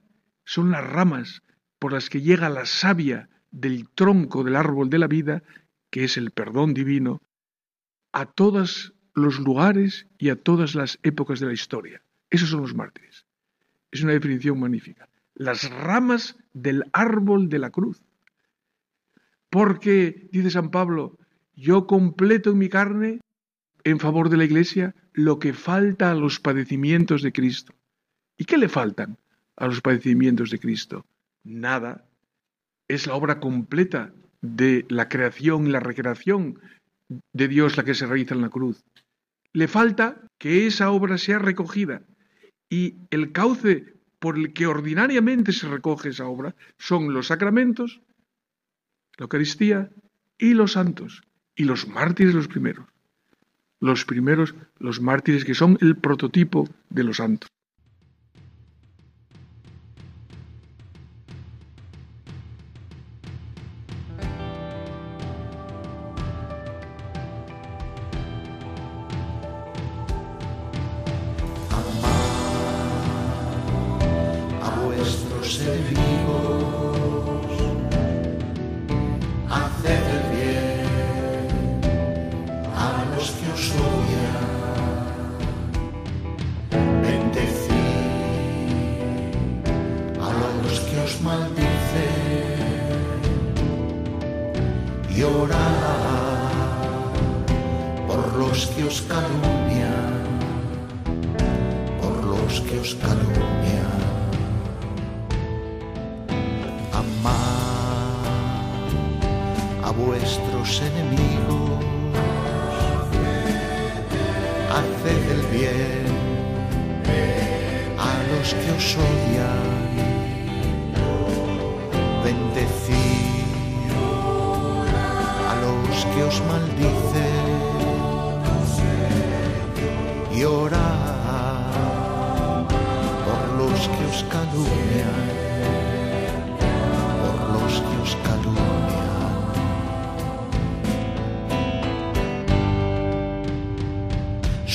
Son 0.46 0.72
las 0.72 0.86
ramas 0.86 1.42
por 1.80 1.94
las 1.94 2.10
que 2.10 2.22
llega 2.22 2.50
la 2.50 2.66
savia 2.66 3.30
del 3.52 3.90
tronco 3.90 4.44
del 4.44 4.56
árbol 4.56 4.90
de 4.90 5.00
la 5.00 5.08
vida, 5.08 5.44
que 5.90 6.04
es 6.04 6.18
el 6.18 6.32
perdón 6.32 6.74
divino, 6.74 7.22
a 8.16 8.26
todos 8.26 8.94
los 9.14 9.40
lugares 9.40 10.08
y 10.18 10.30
a 10.30 10.38
todas 10.42 10.74
las 10.74 11.00
épocas 11.04 11.42
de 11.42 11.48
la 11.48 11.54
historia. 11.54 12.02
Esos 12.30 12.50
son 12.50 12.62
los 12.62 12.74
mártires. 12.74 13.26
Es 13.92 14.04
una 14.04 14.14
definición 14.14 14.58
magnífica. 14.58 15.10
Las 15.34 15.70
ramas 15.70 16.38
del 16.54 16.86
árbol 16.94 17.50
de 17.50 17.60
la 17.60 17.72
cruz. 17.72 18.02
Porque, 19.50 20.30
dice 20.32 20.50
San 20.50 20.72
Pablo, 20.72 21.20
yo 21.56 21.88
completo 21.88 22.52
en 22.52 22.58
mi 22.58 22.70
carne, 22.70 23.20
en 23.84 24.00
favor 24.00 24.30
de 24.30 24.38
la 24.38 24.46
Iglesia, 24.46 24.96
lo 25.12 25.38
que 25.38 25.52
falta 25.52 26.10
a 26.10 26.16
los 26.16 26.40
padecimientos 26.40 27.22
de 27.22 27.34
Cristo. 27.34 27.74
¿Y 28.38 28.46
qué 28.46 28.58
le 28.58 28.70
faltan 28.70 29.18
a 29.58 29.68
los 29.68 29.82
padecimientos 29.82 30.52
de 30.52 30.60
Cristo? 30.60 31.06
Nada. 31.44 32.06
Es 32.88 33.08
la 33.08 33.16
obra 33.16 33.42
completa 33.42 34.14
de 34.42 34.86
la 34.88 35.10
creación 35.10 35.68
y 35.68 35.72
la 35.72 35.82
recreación 35.82 36.62
de 37.10 37.48
Dios 37.48 37.78
la 37.78 37.84
que 37.84 37.96
se 37.96 38.06
realiza 38.06 38.36
en 38.36 38.42
la 38.42 38.50
cruz. 38.50 38.84
Le 39.54 39.68
falta 39.68 40.22
que 40.38 40.68
esa 40.68 40.92
obra 40.92 41.18
sea 41.18 41.40
recogida 41.40 42.02
y 42.70 42.96
el 43.10 43.32
cauce 43.32 43.94
por 44.20 44.38
el 44.38 44.54
que 44.54 44.68
ordinariamente 44.68 45.52
se 45.54 45.68
recoge 45.68 46.10
esa 46.10 46.26
obra 46.26 46.56
son 46.78 47.14
los 47.14 47.28
sacramentos, 47.28 48.02
la 49.18 49.24
Eucaristía 49.24 49.92
y 50.38 50.54
los 50.54 50.74
santos, 50.74 51.22
y 51.56 51.64
los 51.64 51.88
mártires 51.88 52.34
los 52.34 52.48
primeros. 52.48 52.88
Los 53.80 54.06
primeros, 54.06 54.56
los 54.80 55.00
mártires 55.00 55.46
que 55.46 55.54
son 55.54 55.78
el 55.82 55.96
prototipo 55.98 56.68
de 56.90 57.04
los 57.04 57.18
santos. 57.18 57.50
servir. 75.66 76.05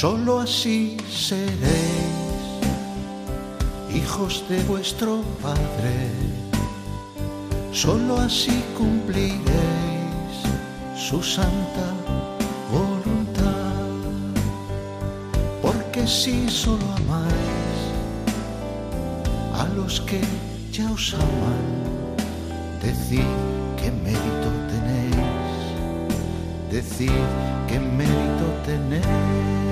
Solo 0.00 0.40
así 0.40 0.96
seréis 1.10 1.68
hijos 3.94 4.42
de 4.48 4.62
vuestro 4.62 5.20
Padre. 5.42 6.08
Solo 7.70 8.16
así 8.16 8.64
cumpliréis 8.78 9.44
su 10.96 11.22
santa 11.22 11.92
voluntad. 12.72 13.74
Porque 15.60 16.06
si 16.06 16.48
solo 16.48 16.86
amáis 16.96 17.78
a 19.52 19.68
los 19.76 20.00
que 20.00 20.22
ya 20.72 20.90
os 20.90 21.12
aman, 21.12 21.66
decid 22.80 23.30
qué 23.76 23.90
mérito 23.90 24.48
tenéis. 24.70 25.60
Decid 26.70 27.20
qué 27.68 27.78
mérito 27.78 28.46
tenéis. 28.64 29.69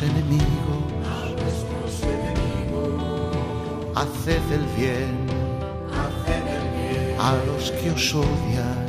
Vuestros 0.00 0.02
enemigos, 0.02 0.84
haced 3.94 4.52
el 4.52 4.64
bien, 4.76 5.14
a 7.20 7.32
los 7.46 7.70
que 7.70 7.90
os 7.90 8.14
odian, 8.14 8.86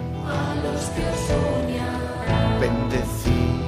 bendecid, 2.59 3.61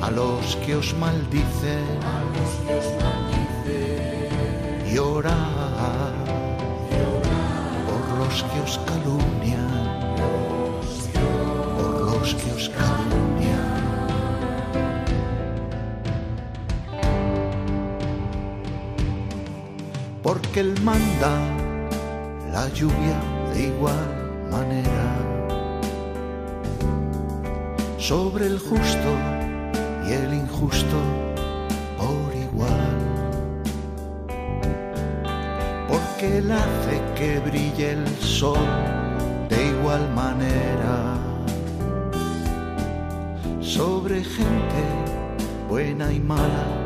a 0.00 0.10
los 0.10 0.56
que 0.64 0.76
os 0.76 0.94
maldicen, 0.94 1.84
y 4.88 4.98
orad 4.98 6.12
por 7.86 8.18
los 8.18 8.42
que 8.44 8.60
os 8.60 8.78
calumnian 8.86 9.75
Porque 20.56 20.70
Él 20.70 20.82
manda 20.84 21.36
la 22.50 22.66
lluvia 22.72 23.20
de 23.52 23.66
igual 23.66 24.48
manera 24.50 25.18
sobre 27.98 28.46
el 28.46 28.58
justo 28.58 29.10
y 30.08 30.12
el 30.12 30.32
injusto 30.32 30.96
por 31.98 32.34
igual. 32.34 32.88
Porque 35.88 36.38
Él 36.38 36.50
hace 36.50 37.02
que 37.16 37.38
brille 37.40 37.92
el 37.92 38.08
sol 38.18 38.66
de 39.50 39.66
igual 39.66 40.10
manera 40.14 41.18
sobre 43.60 44.24
gente 44.24 44.84
buena 45.68 46.10
y 46.10 46.18
mala 46.18 46.85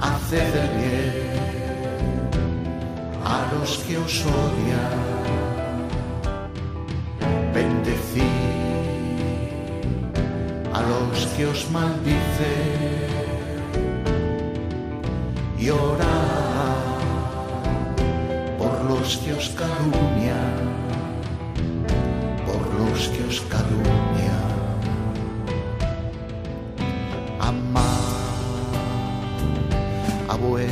haced 0.00 0.56
el 0.56 0.68
bien 0.80 1.26
a 3.24 3.48
los 3.52 3.78
que 3.78 3.96
os 3.98 4.24
odian, 4.26 4.98
bendecid 7.54 8.22
a 10.72 10.80
los 10.82 11.26
que 11.36 11.46
os 11.46 11.70
maldicen. 11.70 12.96
Y 15.58 15.70
por 18.58 18.84
los 18.90 19.16
que 19.18 19.32
os 19.32 19.48
calumnian, 19.50 20.56
por 22.46 22.62
los 22.78 23.08
que 23.08 23.24
os 23.24 23.40
calumnian. 23.52 24.35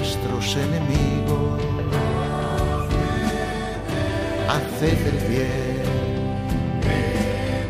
nuestros 0.04 0.56
enemigos. 0.56 1.62
Haced 4.50 5.06
el 5.06 5.28
bien 5.28 5.82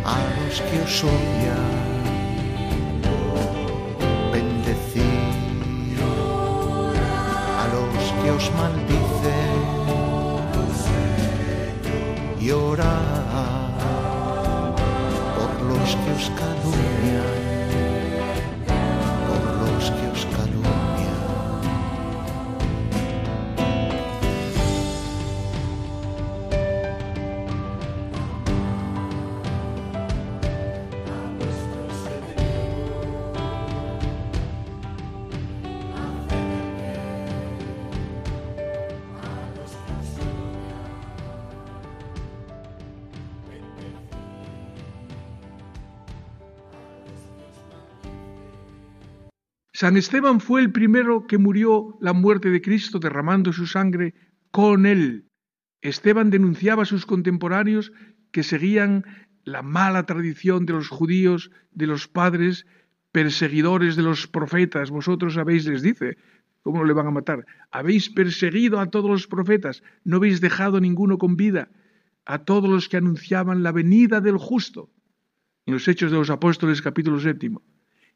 a 0.04 0.16
los 0.40 0.60
que 0.60 0.80
os 0.82 1.04
odian. 1.04 1.73
San 49.74 49.96
Esteban 49.96 50.38
fue 50.38 50.60
el 50.60 50.70
primero 50.70 51.26
que 51.26 51.36
murió 51.36 51.98
la 52.00 52.12
muerte 52.12 52.48
de 52.48 52.62
Cristo 52.62 53.00
derramando 53.00 53.52
su 53.52 53.66
sangre 53.66 54.14
con 54.52 54.86
él. 54.86 55.26
Esteban 55.82 56.30
denunciaba 56.30 56.84
a 56.84 56.86
sus 56.86 57.06
contemporáneos 57.06 57.92
que 58.30 58.44
seguían 58.44 59.04
la 59.42 59.62
mala 59.62 60.06
tradición 60.06 60.64
de 60.64 60.74
los 60.74 60.88
judíos, 60.88 61.50
de 61.72 61.88
los 61.88 62.06
padres 62.06 62.66
perseguidores 63.10 63.96
de 63.96 64.04
los 64.04 64.28
profetas. 64.28 64.90
Vosotros 64.90 65.36
habéis, 65.38 65.66
les 65.66 65.82
dice, 65.82 66.18
¿cómo 66.62 66.78
no 66.78 66.84
le 66.84 66.92
van 66.92 67.08
a 67.08 67.10
matar? 67.10 67.44
Habéis 67.72 68.10
perseguido 68.10 68.78
a 68.78 68.92
todos 68.92 69.10
los 69.10 69.26
profetas, 69.26 69.82
no 70.04 70.18
habéis 70.18 70.40
dejado 70.40 70.80
ninguno 70.80 71.18
con 71.18 71.34
vida, 71.34 71.68
a 72.26 72.44
todos 72.44 72.70
los 72.70 72.88
que 72.88 72.98
anunciaban 72.98 73.64
la 73.64 73.72
venida 73.72 74.20
del 74.20 74.36
justo. 74.36 74.88
En 75.66 75.74
los 75.74 75.88
Hechos 75.88 76.12
de 76.12 76.18
los 76.18 76.30
Apóstoles 76.30 76.80
capítulo 76.80 77.18
séptimo. 77.18 77.60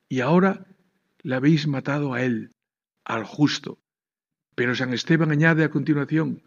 Y 0.08 0.20
ahora 0.20 0.64
le 1.28 1.34
habéis 1.34 1.66
matado 1.66 2.14
a 2.14 2.22
él, 2.22 2.52
al 3.04 3.22
justo. 3.22 3.78
Pero 4.54 4.74
San 4.74 4.94
Esteban 4.94 5.30
añade 5.30 5.62
a 5.62 5.68
continuación, 5.68 6.40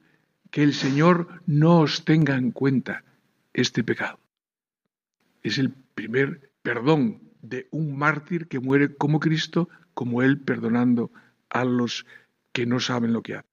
que 0.49 0.63
el 0.63 0.73
Señor 0.73 1.27
no 1.45 1.81
os 1.81 2.03
tenga 2.03 2.35
en 2.35 2.49
cuenta 2.49 3.03
este 3.53 3.83
pecado. 3.83 4.19
Es 5.43 5.59
el 5.59 5.69
primer 5.69 6.49
perdón 6.63 7.21
de 7.43 7.67
un 7.69 7.95
mártir 7.95 8.47
que 8.47 8.59
muere 8.59 8.95
como 8.95 9.19
Cristo, 9.19 9.69
como 9.93 10.23
Él 10.23 10.39
perdonando 10.39 11.11
a 11.51 11.63
los 11.63 12.07
que 12.51 12.65
no 12.65 12.79
saben 12.79 13.13
lo 13.13 13.21
que 13.21 13.35
hacen. 13.35 13.51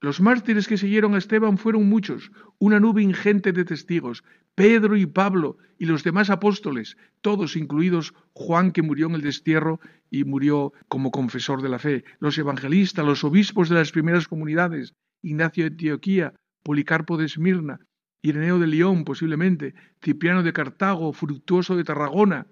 Los 0.00 0.20
mártires 0.20 0.68
que 0.68 0.78
siguieron 0.78 1.16
a 1.16 1.18
Esteban 1.18 1.58
fueron 1.58 1.88
muchos, 1.88 2.30
una 2.60 2.78
nube 2.78 3.02
ingente 3.02 3.50
de 3.50 3.64
testigos, 3.64 4.22
Pedro 4.54 4.96
y 4.96 5.06
Pablo 5.06 5.58
y 5.78 5.86
los 5.86 6.04
demás 6.04 6.30
apóstoles, 6.30 6.96
todos 7.20 7.56
incluidos 7.56 8.14
Juan 8.32 8.70
que 8.70 8.82
murió 8.82 9.06
en 9.06 9.16
el 9.16 9.22
destierro 9.22 9.80
y 10.10 10.24
murió 10.24 10.72
como 10.88 11.10
confesor 11.10 11.60
de 11.62 11.68
la 11.68 11.78
fe, 11.78 12.04
los 12.20 12.38
evangelistas, 12.38 13.04
los 13.04 13.24
obispos 13.24 13.68
de 13.68 13.74
las 13.76 13.90
primeras 13.90 14.28
comunidades, 14.28 14.94
Ignacio 15.22 15.64
de 15.64 15.70
Antioquía, 15.70 16.34
Policarpo 16.62 17.16
de 17.16 17.26
Esmirna, 17.26 17.80
Ireneo 18.22 18.58
de 18.58 18.68
León 18.68 19.04
posiblemente, 19.04 19.74
Cipriano 20.02 20.42
de 20.42 20.52
Cartago, 20.52 21.12
Fructuoso 21.12 21.76
de 21.76 21.84
Tarragona, 21.84 22.46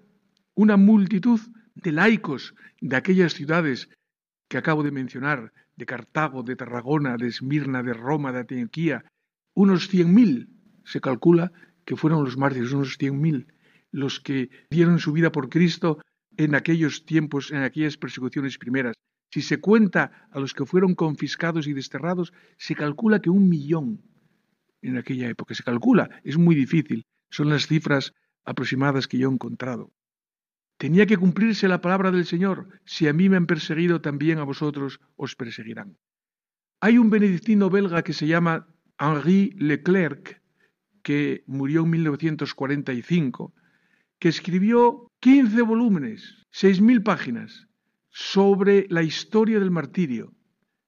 una 0.55 0.77
multitud 0.77 1.39
de 1.75 1.91
laicos 1.91 2.53
de 2.81 2.95
aquellas 2.95 3.33
ciudades 3.33 3.89
que 4.49 4.57
acabo 4.57 4.83
de 4.83 4.91
mencionar, 4.91 5.53
de 5.75 5.85
Cartago, 5.85 6.43
de 6.43 6.55
Tarragona, 6.55 7.17
de 7.17 7.27
Esmirna, 7.27 7.81
de 7.81 7.93
Roma, 7.93 8.31
de 8.31 8.39
Antioquía, 8.41 9.05
unos 9.55 9.87
cien 9.87 10.13
mil, 10.13 10.49
se 10.83 10.99
calcula 10.99 11.51
que 11.85 11.95
fueron 11.95 12.23
los 12.23 12.37
mártires, 12.37 12.71
unos 12.71 12.97
cien 12.97 13.19
mil, 13.19 13.47
los 13.91 14.19
que 14.19 14.49
dieron 14.69 14.99
su 14.99 15.11
vida 15.11 15.31
por 15.31 15.49
Cristo 15.49 15.99
en 16.37 16.55
aquellos 16.55 17.05
tiempos, 17.05 17.51
en 17.51 17.63
aquellas 17.63 17.97
persecuciones 17.97 18.57
primeras. 18.57 18.95
Si 19.31 19.41
se 19.41 19.59
cuenta 19.59 20.27
a 20.31 20.39
los 20.39 20.53
que 20.53 20.65
fueron 20.65 20.93
confiscados 20.95 21.67
y 21.67 21.73
desterrados, 21.73 22.33
se 22.57 22.75
calcula 22.75 23.19
que 23.19 23.29
un 23.29 23.49
millón 23.49 24.01
en 24.81 24.97
aquella 24.97 25.27
época. 25.29 25.55
Se 25.55 25.63
calcula, 25.63 26.21
es 26.23 26.37
muy 26.37 26.55
difícil, 26.55 27.05
son 27.31 27.49
las 27.49 27.67
cifras 27.67 28.13
aproximadas 28.45 29.07
que 29.07 29.17
yo 29.17 29.29
he 29.29 29.33
encontrado. 29.33 29.91
Tenía 30.77 31.05
que 31.05 31.17
cumplirse 31.17 31.67
la 31.67 31.81
palabra 31.81 32.11
del 32.11 32.25
Señor. 32.25 32.67
Si 32.85 33.07
a 33.07 33.13
mí 33.13 33.29
me 33.29 33.37
han 33.37 33.45
perseguido, 33.47 34.01
también 34.01 34.39
a 34.39 34.43
vosotros 34.43 34.99
os 35.15 35.35
perseguirán. 35.35 35.97
Hay 36.81 36.97
un 36.97 37.09
benedictino 37.09 37.69
belga 37.69 38.03
que 38.03 38.13
se 38.13 38.27
llama 38.27 38.67
Henri 38.99 39.55
Leclerc, 39.57 40.42
que 41.03 41.43
murió 41.45 41.83
en 41.83 41.91
1945, 41.91 43.53
que 44.19 44.29
escribió 44.29 45.07
15 45.19 45.61
volúmenes, 45.61 46.45
6.000 46.53 47.03
páginas, 47.03 47.67
sobre 48.09 48.87
la 48.89 49.03
historia 49.03 49.59
del 49.59 49.71
martirio. 49.71 50.33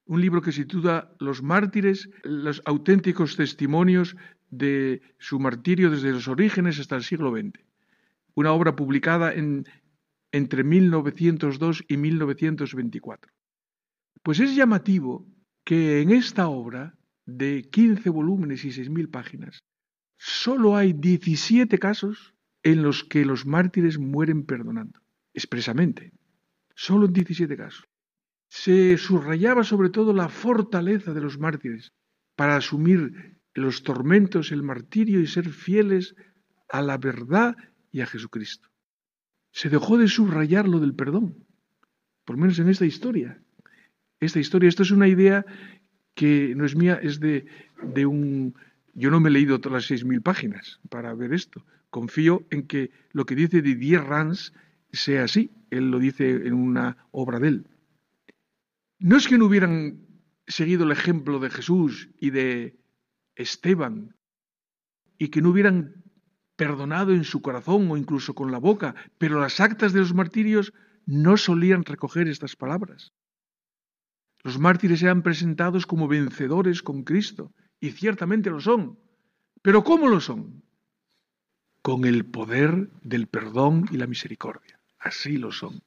Un 0.05 0.21
libro 0.21 0.41
que 0.41 0.51
se 0.51 0.63
titula 0.63 1.11
Los 1.19 1.43
mártires, 1.43 2.09
los 2.23 2.61
auténticos 2.65 3.35
testimonios 3.35 4.15
de 4.49 5.01
su 5.19 5.39
martirio 5.39 5.91
desde 5.91 6.11
los 6.11 6.27
orígenes 6.27 6.79
hasta 6.79 6.95
el 6.95 7.03
siglo 7.03 7.31
XX 7.31 7.65
una 8.35 8.51
obra 8.51 8.75
publicada 8.75 9.33
en, 9.33 9.65
entre 10.31 10.63
1902 10.63 11.85
y 11.87 11.97
1924. 11.97 13.31
Pues 14.21 14.39
es 14.39 14.55
llamativo 14.55 15.25
que 15.63 16.01
en 16.01 16.11
esta 16.11 16.47
obra, 16.47 16.95
de 17.25 17.67
15 17.71 18.09
volúmenes 18.11 18.63
y 18.65 18.69
6.000 18.69 19.09
páginas, 19.09 19.63
solo 20.17 20.75
hay 20.75 20.93
17 20.93 21.77
casos 21.79 22.33
en 22.63 22.81
los 22.81 23.03
que 23.03 23.25
los 23.25 23.45
mártires 23.45 23.99
mueren 23.99 24.45
perdonando, 24.45 24.99
expresamente. 25.33 26.11
Solo 26.73 27.05
en 27.05 27.13
17 27.13 27.55
casos. 27.55 27.87
Se 28.49 28.97
subrayaba 28.97 29.63
sobre 29.63 29.89
todo 29.89 30.13
la 30.13 30.29
fortaleza 30.29 31.13
de 31.13 31.21
los 31.21 31.39
mártires 31.39 31.93
para 32.35 32.57
asumir 32.57 33.39
los 33.53 33.83
tormentos, 33.83 34.51
el 34.51 34.63
martirio 34.63 35.21
y 35.21 35.27
ser 35.27 35.49
fieles 35.49 36.15
a 36.69 36.81
la 36.81 36.97
verdad 36.97 37.55
y 37.91 38.01
a 38.01 38.05
Jesucristo. 38.05 38.69
Se 39.51 39.69
dejó 39.69 39.97
de 39.97 40.07
subrayar 40.07 40.67
lo 40.67 40.79
del 40.79 40.95
perdón, 40.95 41.45
por 42.25 42.35
lo 42.35 42.41
menos 42.41 42.59
en 42.59 42.67
esta 42.67 42.85
historia. 42.85 43.41
Esta 44.19 44.39
historia, 44.39 44.69
esto 44.69 44.83
es 44.83 44.91
una 44.91 45.07
idea 45.07 45.45
que 46.13 46.53
no 46.55 46.65
es 46.65 46.75
mía, 46.75 46.99
es 47.01 47.19
de, 47.19 47.45
de 47.93 48.05
un... 48.05 48.55
Yo 48.95 49.11
no 49.11 49.19
me 49.19 49.29
he 49.29 49.33
leído 49.33 49.59
todas 49.59 49.73
las 49.73 49.85
seis 49.85 50.05
mil 50.05 50.21
páginas 50.21 50.79
para 50.89 51.13
ver 51.13 51.33
esto. 51.33 51.65
Confío 51.89 52.45
en 52.49 52.65
que 52.65 52.91
lo 53.11 53.25
que 53.25 53.35
dice 53.35 53.61
Didier 53.61 54.03
Rans 54.03 54.53
sea 54.91 55.25
así. 55.25 55.51
Él 55.69 55.91
lo 55.91 55.99
dice 55.99 56.29
en 56.47 56.53
una 56.53 56.97
obra 57.11 57.39
de 57.39 57.49
él. 57.49 57.67
No 58.97 59.17
es 59.17 59.27
que 59.27 59.37
no 59.37 59.45
hubieran 59.45 59.99
seguido 60.47 60.85
el 60.85 60.91
ejemplo 60.91 61.39
de 61.39 61.49
Jesús 61.49 62.09
y 62.19 62.29
de 62.29 62.79
Esteban 63.35 64.15
y 65.17 65.27
que 65.27 65.41
no 65.41 65.49
hubieran 65.49 66.03
perdonado 66.55 67.13
en 67.13 67.25
su 67.25 67.41
corazón 67.41 67.91
o 67.91 67.97
incluso 67.97 68.33
con 68.33 68.51
la 68.51 68.59
boca, 68.59 68.95
pero 69.17 69.41
las 69.41 69.59
actas 69.59 69.91
de 69.91 69.99
los 69.99 70.13
martirios 70.13 70.73
no 71.05 71.35
solían 71.35 71.83
recoger 71.83 72.29
estas 72.29 72.55
palabras. 72.55 73.11
Los 74.43 74.57
mártires 74.57 75.03
eran 75.03 75.21
presentados 75.21 75.85
como 75.85 76.07
vencedores 76.07 76.81
con 76.81 77.03
Cristo, 77.03 77.51
y 77.79 77.91
ciertamente 77.91 78.49
lo 78.49 78.59
son. 78.59 78.97
Pero 79.61 79.83
¿cómo 79.83 80.07
lo 80.07 80.19
son? 80.19 80.63
Con 81.81 82.05
el 82.05 82.25
poder 82.25 82.89
del 83.01 83.27
perdón 83.27 83.85
y 83.91 83.97
la 83.97 84.07
misericordia. 84.07 84.79
Así 84.99 85.37
lo 85.37 85.51
son. 85.51 85.81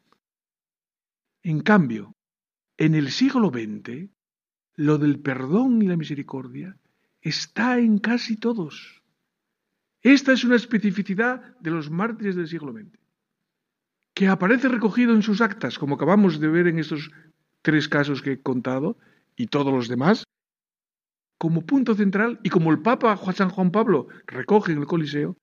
En 1.43 1.61
cambio, 1.61 2.15
en 2.77 2.95
el 2.95 3.11
siglo 3.11 3.51
XX, 3.51 4.11
lo 4.77 4.99
del 4.99 5.19
perdón 5.21 5.83
y 5.83 5.87
la 5.87 5.97
misericordia 5.97 6.77
está 7.21 7.79
en 7.79 7.99
casi 7.99 8.37
todos. 8.37 9.03
Esta 10.03 10.33
es 10.33 10.45
una 10.45 10.57
especificidad 10.57 11.57
de 11.59 11.71
los 11.71 11.91
mártires 11.91 12.37
del 12.37 12.47
siglo 12.47 12.73
XX, 12.73 12.97
que 14.15 14.29
aparece 14.29 14.69
recogido 14.69 15.15
en 15.15 15.23
sus 15.23 15.41
actas, 15.41 15.79
como 15.79 15.97
acabamos 15.97 16.39
de 16.39 16.49
ver 16.49 16.69
en 16.69 16.79
estos 16.79 17.11
tres 17.63 17.89
casos 17.89 18.23
que 18.23 18.33
he 18.33 18.41
contado, 18.41 18.97
y 19.37 19.49
todos 19.49 19.73
los 19.73 19.89
demás, 19.89 20.25
como 21.39 21.65
punto 21.65 21.95
central, 21.95 22.41
y 22.43 22.51
como 22.51 22.71
el 22.73 22.81
Papa 22.81 23.17
San 23.33 23.49
Juan 23.49 23.71
Pablo 23.71 24.09
recoge 24.27 24.73
en 24.73 24.79
el 24.79 24.87
Coliseo, 24.87 25.37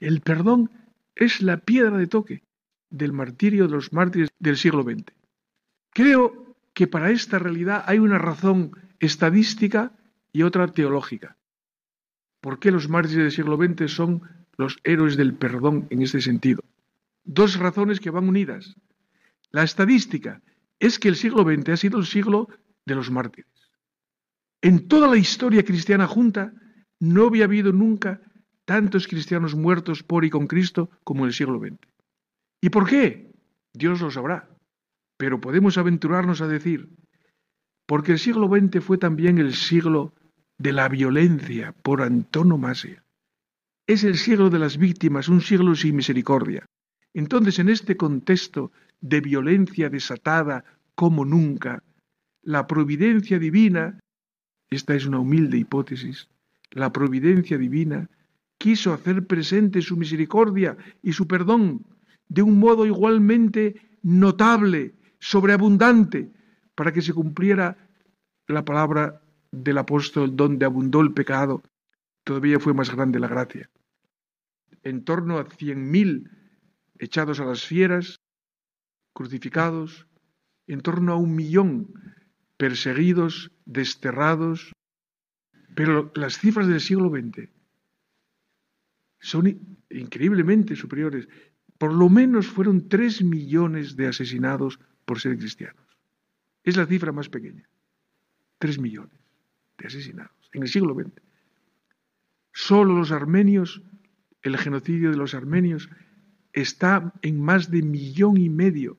el 0.00 0.20
perdón 0.20 0.70
es 1.16 1.42
la 1.42 1.58
piedra 1.58 1.98
de 1.98 2.06
toque 2.06 2.44
del 2.88 3.12
martirio 3.12 3.66
de 3.66 3.72
los 3.72 3.92
mártires 3.92 4.30
del 4.38 4.56
siglo 4.56 4.84
XX. 4.84 5.12
Creo 5.90 6.56
que 6.72 6.86
para 6.86 7.10
esta 7.10 7.38
realidad 7.40 7.82
hay 7.86 7.98
una 7.98 8.18
razón 8.18 8.70
estadística 9.00 9.92
y 10.32 10.42
otra 10.42 10.68
teológica. 10.68 11.36
por 12.40 12.60
qué 12.60 12.70
los 12.70 12.88
mártires 12.88 13.24
del 13.24 13.32
siglo 13.32 13.56
XX 13.56 13.90
son 13.90 14.22
los 14.56 14.78
héroes 14.84 15.16
del 15.16 15.34
perdón 15.34 15.88
en 15.90 16.02
este 16.02 16.20
sentido. 16.20 16.62
Dos 17.24 17.58
razones 17.58 17.98
que 17.98 18.10
van 18.10 18.28
unidas. 18.28 18.76
La 19.50 19.64
estadística 19.64 20.40
es 20.78 21.00
que 21.00 21.08
el 21.08 21.16
siglo 21.16 21.42
XX 21.42 21.70
ha 21.70 21.76
sido 21.76 21.98
el 21.98 22.06
siglo 22.06 22.48
de 22.86 22.94
los 22.94 23.10
mártires. 23.10 23.57
En 24.62 24.88
toda 24.88 25.08
la 25.08 25.16
historia 25.16 25.64
cristiana 25.64 26.06
junta 26.06 26.52
no 27.00 27.26
había 27.26 27.44
habido 27.44 27.72
nunca 27.72 28.20
tantos 28.64 29.06
cristianos 29.06 29.54
muertos 29.54 30.02
por 30.02 30.24
y 30.24 30.30
con 30.30 30.46
Cristo 30.46 30.90
como 31.04 31.24
en 31.24 31.28
el 31.28 31.34
siglo 31.34 31.58
XX. 31.58 31.78
¿Y 32.60 32.70
por 32.70 32.88
qué? 32.88 33.32
Dios 33.72 34.00
lo 34.00 34.10
sabrá. 34.10 34.48
Pero 35.16 35.40
podemos 35.40 35.78
aventurarnos 35.78 36.40
a 36.40 36.48
decir, 36.48 36.88
porque 37.86 38.12
el 38.12 38.18
siglo 38.18 38.48
XX 38.48 38.84
fue 38.84 38.98
también 38.98 39.38
el 39.38 39.54
siglo 39.54 40.12
de 40.58 40.72
la 40.72 40.88
violencia 40.88 41.72
por 41.82 42.02
antonomasia. 42.02 43.04
Es 43.86 44.04
el 44.04 44.16
siglo 44.16 44.50
de 44.50 44.58
las 44.58 44.76
víctimas, 44.76 45.28
un 45.28 45.40
siglo 45.40 45.74
sin 45.74 45.96
misericordia. 45.96 46.66
Entonces, 47.14 47.58
en 47.58 47.68
este 47.68 47.96
contexto 47.96 48.70
de 49.00 49.20
violencia 49.20 49.88
desatada 49.88 50.64
como 50.94 51.24
nunca, 51.24 51.82
la 52.42 52.66
providencia 52.66 53.38
divina, 53.38 53.98
esta 54.70 54.94
es 54.94 55.06
una 55.06 55.18
humilde 55.18 55.58
hipótesis, 55.58 56.28
la 56.70 56.92
providencia 56.92 57.56
divina 57.58 58.08
quiso 58.58 58.92
hacer 58.92 59.26
presente 59.26 59.80
su 59.80 59.96
misericordia 59.96 60.76
y 61.02 61.12
su 61.12 61.26
perdón 61.26 61.86
de 62.28 62.42
un 62.42 62.58
modo 62.58 62.84
igualmente 62.84 63.80
notable, 64.02 64.94
sobreabundante, 65.18 66.30
para 66.74 66.92
que 66.92 67.02
se 67.02 67.14
cumpliera 67.14 67.76
la 68.46 68.64
palabra 68.64 69.22
del 69.50 69.78
apóstol, 69.78 70.36
donde 70.36 70.66
abundó 70.66 71.00
el 71.00 71.12
pecado, 71.12 71.62
todavía 72.24 72.60
fue 72.60 72.74
más 72.74 72.94
grande 72.94 73.18
la 73.18 73.28
gracia. 73.28 73.70
En 74.82 75.04
torno 75.04 75.38
a 75.38 75.44
cien 75.44 75.90
mil 75.90 76.30
echados 76.98 77.40
a 77.40 77.44
las 77.44 77.64
fieras, 77.64 78.20
crucificados, 79.14 80.06
en 80.66 80.80
torno 80.80 81.12
a 81.12 81.16
un 81.16 81.34
millón 81.34 81.92
perseguidos, 82.58 83.50
desterrados, 83.64 84.72
pero 85.74 86.12
las 86.14 86.38
cifras 86.38 86.66
del 86.68 86.80
siglo 86.80 87.08
XX 87.08 87.48
son 89.20 89.78
increíblemente 89.90 90.76
superiores. 90.76 91.28
Por 91.78 91.94
lo 91.94 92.08
menos 92.08 92.46
fueron 92.46 92.88
tres 92.88 93.22
millones 93.22 93.96
de 93.96 94.08
asesinados 94.08 94.78
por 95.04 95.20
ser 95.20 95.38
cristianos. 95.38 95.86
Es 96.64 96.76
la 96.76 96.86
cifra 96.86 97.12
más 97.12 97.28
pequeña. 97.28 97.68
Tres 98.58 98.78
millones 98.78 99.18
de 99.78 99.86
asesinados 99.86 100.50
en 100.52 100.62
el 100.62 100.68
siglo 100.68 100.94
XX. 100.94 101.12
Solo 102.52 102.94
los 102.94 103.12
armenios, 103.12 103.82
el 104.42 104.58
genocidio 104.58 105.10
de 105.10 105.16
los 105.16 105.34
armenios, 105.34 105.88
está 106.52 107.14
en 107.22 107.40
más 107.40 107.70
de 107.70 107.82
millón 107.82 108.36
y 108.36 108.48
medio. 108.48 108.98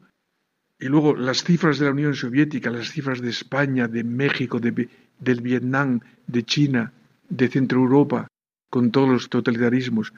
Y 0.80 0.88
luego 0.88 1.16
las 1.16 1.44
cifras 1.44 1.78
de 1.78 1.86
la 1.86 1.92
Unión 1.92 2.16
Soviética, 2.16 2.70
las 2.70 2.92
cifras 2.92 3.22
de 3.22 3.30
España, 3.30 3.88
de 3.88 4.04
México, 4.04 4.60
de, 4.60 4.88
del 5.20 5.42
Vietnam, 5.42 6.00
de 6.28 6.44
China, 6.44 6.94
de 7.28 7.50
Centro 7.50 7.80
Europa, 7.80 8.28
con 8.70 8.92
todos 8.92 9.10
los 9.10 9.30
totalitarismos. 9.30 10.14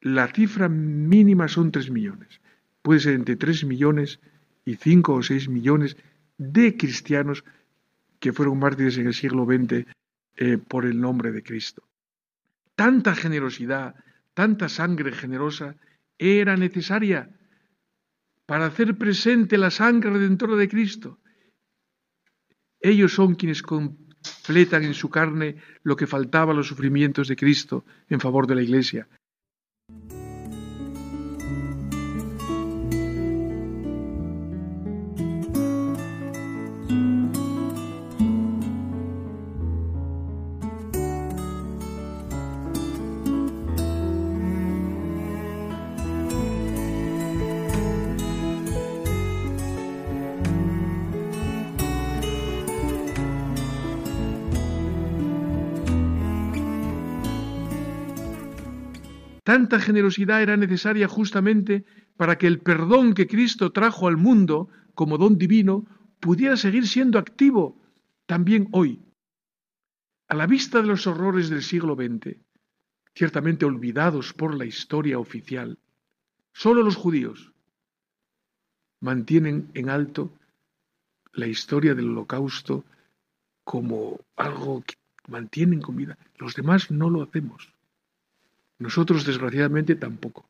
La 0.00 0.28
cifra 0.28 0.68
mínima 0.68 1.48
son 1.48 1.72
tres 1.72 1.90
millones. 1.90 2.40
Puede 2.82 3.00
ser 3.00 3.14
entre 3.14 3.36
tres 3.36 3.64
millones 3.64 4.20
y 4.64 4.76
cinco 4.76 5.14
o 5.14 5.22
seis 5.22 5.48
millones 5.48 5.96
de 6.36 6.76
cristianos 6.76 7.44
que 8.20 8.32
fueron 8.32 8.58
mártires 8.58 8.98
en 8.98 9.06
el 9.06 9.14
siglo 9.14 9.46
XX 9.46 9.86
eh, 10.36 10.58
por 10.58 10.84
el 10.84 11.00
nombre 11.00 11.32
de 11.32 11.42
Cristo. 11.42 11.82
Tanta 12.76 13.14
generosidad, 13.14 13.94
tanta 14.34 14.68
sangre 14.68 15.12
generosa 15.12 15.76
era 16.18 16.56
necesaria 16.56 17.30
para 18.48 18.64
hacer 18.64 18.96
presente 18.96 19.58
la 19.58 19.70
sangre 19.70 20.08
redentora 20.08 20.56
de 20.56 20.70
Cristo. 20.70 21.20
Ellos 22.80 23.12
son 23.12 23.34
quienes 23.34 23.60
completan 23.60 24.84
en 24.84 24.94
su 24.94 25.10
carne 25.10 25.56
lo 25.82 25.96
que 25.96 26.06
faltaba 26.06 26.52
a 26.52 26.56
los 26.56 26.66
sufrimientos 26.66 27.28
de 27.28 27.36
Cristo 27.36 27.84
en 28.08 28.20
favor 28.20 28.46
de 28.46 28.54
la 28.54 28.62
Iglesia. 28.62 29.06
Tanta 59.48 59.80
generosidad 59.80 60.42
era 60.42 60.58
necesaria 60.58 61.08
justamente 61.08 61.86
para 62.18 62.36
que 62.36 62.46
el 62.46 62.60
perdón 62.60 63.14
que 63.14 63.26
Cristo 63.26 63.72
trajo 63.72 64.06
al 64.06 64.18
mundo 64.18 64.68
como 64.92 65.16
don 65.16 65.38
divino 65.38 65.86
pudiera 66.20 66.54
seguir 66.58 66.86
siendo 66.86 67.18
activo 67.18 67.80
también 68.26 68.68
hoy. 68.72 69.00
A 70.28 70.34
la 70.34 70.46
vista 70.46 70.82
de 70.82 70.88
los 70.88 71.06
horrores 71.06 71.48
del 71.48 71.62
siglo 71.62 71.94
XX, 71.94 72.36
ciertamente 73.14 73.64
olvidados 73.64 74.34
por 74.34 74.54
la 74.54 74.66
historia 74.66 75.18
oficial, 75.18 75.78
solo 76.52 76.82
los 76.82 76.96
judíos 76.96 77.54
mantienen 79.00 79.70
en 79.72 79.88
alto 79.88 80.30
la 81.32 81.46
historia 81.46 81.94
del 81.94 82.10
holocausto 82.10 82.84
como 83.64 84.20
algo 84.36 84.82
que 84.82 84.96
mantienen 85.26 85.80
con 85.80 85.96
vida. 85.96 86.18
Los 86.36 86.54
demás 86.54 86.90
no 86.90 87.08
lo 87.08 87.22
hacemos. 87.22 87.77
Nosotros, 88.78 89.24
desgraciadamente, 89.24 89.96
tampoco. 89.96 90.48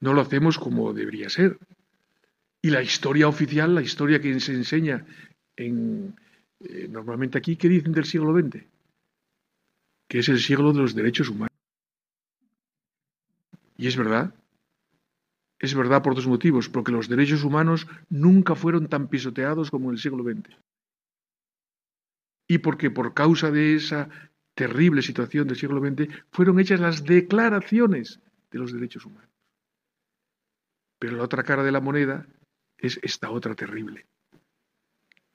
No 0.00 0.12
lo 0.12 0.20
hacemos 0.20 0.58
como 0.58 0.92
debería 0.92 1.28
ser. 1.28 1.58
Y 2.62 2.70
la 2.70 2.82
historia 2.82 3.28
oficial, 3.28 3.74
la 3.74 3.82
historia 3.82 4.20
que 4.20 4.40
se 4.40 4.54
enseña 4.54 5.06
en, 5.56 6.16
eh, 6.60 6.88
normalmente 6.88 7.36
aquí, 7.38 7.56
¿qué 7.56 7.68
dicen 7.68 7.92
del 7.92 8.06
siglo 8.06 8.32
XX? 8.32 8.64
Que 10.08 10.18
es 10.18 10.28
el 10.28 10.40
siglo 10.40 10.72
de 10.72 10.78
los 10.80 10.94
derechos 10.94 11.28
humanos. 11.28 11.54
Y 13.76 13.86
es 13.86 13.96
verdad. 13.96 14.34
Es 15.58 15.74
verdad 15.74 16.02
por 16.02 16.14
dos 16.14 16.26
motivos. 16.26 16.68
Porque 16.68 16.92
los 16.92 17.08
derechos 17.08 17.44
humanos 17.44 17.86
nunca 18.08 18.54
fueron 18.54 18.88
tan 18.88 19.08
pisoteados 19.08 19.70
como 19.70 19.88
en 19.88 19.96
el 19.96 20.00
siglo 20.00 20.22
XX. 20.22 20.56
Y 22.46 22.58
porque 22.58 22.90
por 22.90 23.14
causa 23.14 23.50
de 23.50 23.74
esa 23.76 24.08
terrible 24.54 25.02
situación 25.02 25.48
del 25.48 25.56
siglo 25.56 25.80
XX, 25.80 26.08
fueron 26.30 26.60
hechas 26.60 26.80
las 26.80 27.04
declaraciones 27.04 28.20
de 28.50 28.58
los 28.58 28.72
derechos 28.72 29.04
humanos. 29.04 29.30
Pero 30.98 31.16
la 31.16 31.24
otra 31.24 31.42
cara 31.42 31.62
de 31.62 31.72
la 31.72 31.80
moneda 31.80 32.26
es 32.78 32.98
esta 33.02 33.30
otra 33.30 33.54
terrible, 33.54 34.06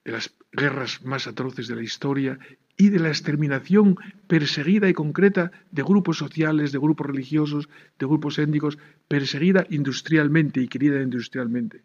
de 0.04 0.12
las 0.12 0.36
guerras 0.52 1.04
más 1.04 1.28
atroces 1.28 1.68
de 1.68 1.76
la 1.76 1.84
historia 1.84 2.40
y 2.78 2.90
de 2.90 3.00
la 3.00 3.10
exterminación 3.10 3.98
perseguida 4.28 4.88
y 4.88 4.94
concreta 4.94 5.52
de 5.72 5.84
grupos 5.84 6.18
sociales, 6.18 6.72
de 6.72 6.80
grupos 6.80 7.08
religiosos, 7.08 7.70
de 7.98 8.06
grupos 8.06 8.40
étnicos, 8.40 8.78
perseguida 9.08 9.68
industrialmente 9.70 10.62
y 10.62 10.68
querida 10.68 11.02
industrialmente. 11.02 11.84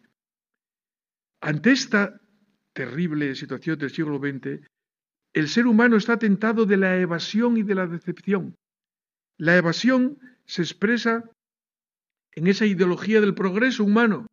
Ante 1.41 1.71
esta 1.71 2.21
terrible 2.73 3.35
situación 3.35 3.77
del 3.77 3.91
siglo 3.91 4.19
XX, 4.19 4.65
el 5.35 5.49
ser 5.49 5.67
humano 5.67 5.97
está 5.97 6.17
tentado 6.17 6.65
de 6.65 6.77
la 6.77 6.97
evasión 6.97 7.57
y 7.57 7.63
de 7.63 7.75
la 7.75 7.87
decepción. 7.87 8.55
La 9.37 9.57
evasión 9.57 10.17
se 10.45 10.61
expresa 10.61 11.29
en 12.31 12.47
esa 12.47 12.65
ideología 12.65 13.19
del 13.19 13.35
progreso 13.35 13.83
humano 13.83 14.27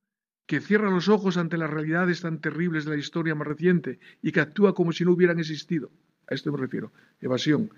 que 0.46 0.60
cierra 0.60 0.90
los 0.90 1.08
ojos 1.08 1.36
ante 1.36 1.58
las 1.58 1.70
realidades 1.70 2.20
tan 2.20 2.40
terribles 2.40 2.84
de 2.84 2.92
la 2.92 2.98
historia 2.98 3.34
más 3.34 3.48
reciente 3.48 3.98
y 4.22 4.30
que 4.30 4.40
actúa 4.40 4.76
como 4.76 4.92
si 4.92 5.04
no 5.04 5.10
hubieran 5.10 5.40
existido. 5.40 5.90
A 6.28 6.34
esto 6.34 6.52
me 6.52 6.58
refiero, 6.58 6.92
evasión. 7.20 7.70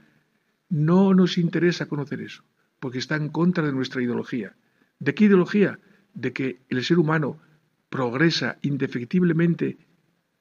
No 0.68 1.14
nos 1.14 1.38
interesa 1.38 1.86
conocer 1.86 2.20
eso, 2.20 2.44
porque 2.78 2.98
está 2.98 3.16
en 3.16 3.30
contra 3.30 3.64
de 3.64 3.72
nuestra 3.72 4.02
ideología. 4.02 4.54
¿De 4.98 5.14
qué 5.14 5.24
ideología? 5.24 5.78
De 6.12 6.34
que 6.34 6.60
el 6.68 6.84
ser 6.84 6.98
humano 6.98 7.40
progresa 7.88 8.58
indefectiblemente 8.60 9.78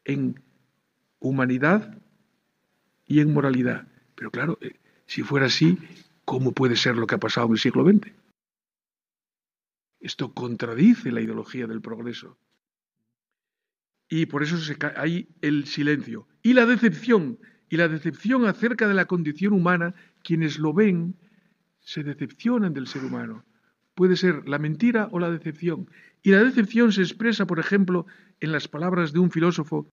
en 0.03 0.43
humanidad 1.19 2.03
y 3.06 3.20
en 3.20 3.34
moralidad. 3.34 3.88
Pero 4.16 4.32
claro, 4.32 4.58
eh, 4.62 4.76
si 5.06 5.24
fuera 5.24 5.47
así, 5.47 5.78
¿cómo 6.26 6.51
puede 6.54 6.76
ser 6.76 6.95
lo 6.95 7.08
que 7.08 7.16
ha 7.16 7.20
pasado 7.20 7.47
en 7.47 7.54
el 7.54 7.60
siglo 7.60 7.86
XX? 7.86 8.12
Esto 9.99 10.34
contradice 10.34 11.12
la 11.12 11.22
ideología 11.22 11.68
del 11.68 11.82
progreso. 11.82 12.38
Y 14.10 14.26
por 14.26 14.43
eso 14.43 14.58
hay 14.97 15.30
el 15.41 15.66
silencio. 15.66 16.28
Y 16.41 16.54
la 16.54 16.66
decepción, 16.66 17.39
y 17.70 17.78
la 17.78 17.88
decepción 17.88 18.45
acerca 18.45 18.88
de 18.88 18.93
la 18.93 19.06
condición 19.06 19.54
humana 19.54 19.95
quienes 20.24 20.60
lo 20.60 20.74
ven 20.74 21.16
se 21.80 22.04
decepcionan 22.04 22.74
del 22.74 22.88
ser 22.88 23.04
humano. 23.04 23.45
Puede 23.95 24.16
ser 24.16 24.47
la 24.47 24.60
mentira 24.60 25.08
o 25.12 25.20
la 25.20 25.32
decepción. 25.32 25.89
Y 26.22 26.32
la 26.32 26.43
decepción 26.43 26.91
se 26.91 27.01
expresa, 27.01 27.45
por 27.45 27.60
ejemplo, 27.60 28.06
en 28.39 28.51
las 28.51 28.68
palabras 28.68 29.14
de 29.14 29.20
un 29.20 29.32
filósofo 29.32 29.89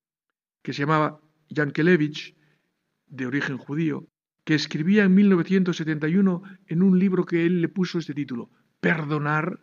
que 0.62 0.72
se 0.72 0.82
llamaba 0.82 1.20
Yankelevich, 1.48 2.34
de 3.10 3.26
origen 3.26 3.58
judío, 3.58 4.08
que 4.44 4.54
escribía 4.54 5.04
en 5.04 5.14
1971 5.14 6.42
en 6.66 6.82
un 6.82 6.98
libro 6.98 7.26
que 7.26 7.44
él 7.44 7.60
le 7.60 7.68
puso 7.68 7.98
este 7.98 8.14
título, 8.14 8.50
Perdonar, 8.80 9.60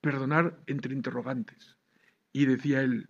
perdonar 0.00 0.62
entre 0.66 0.94
interrogantes. 0.94 1.76
Y 2.32 2.46
decía 2.46 2.82
él, 2.82 3.06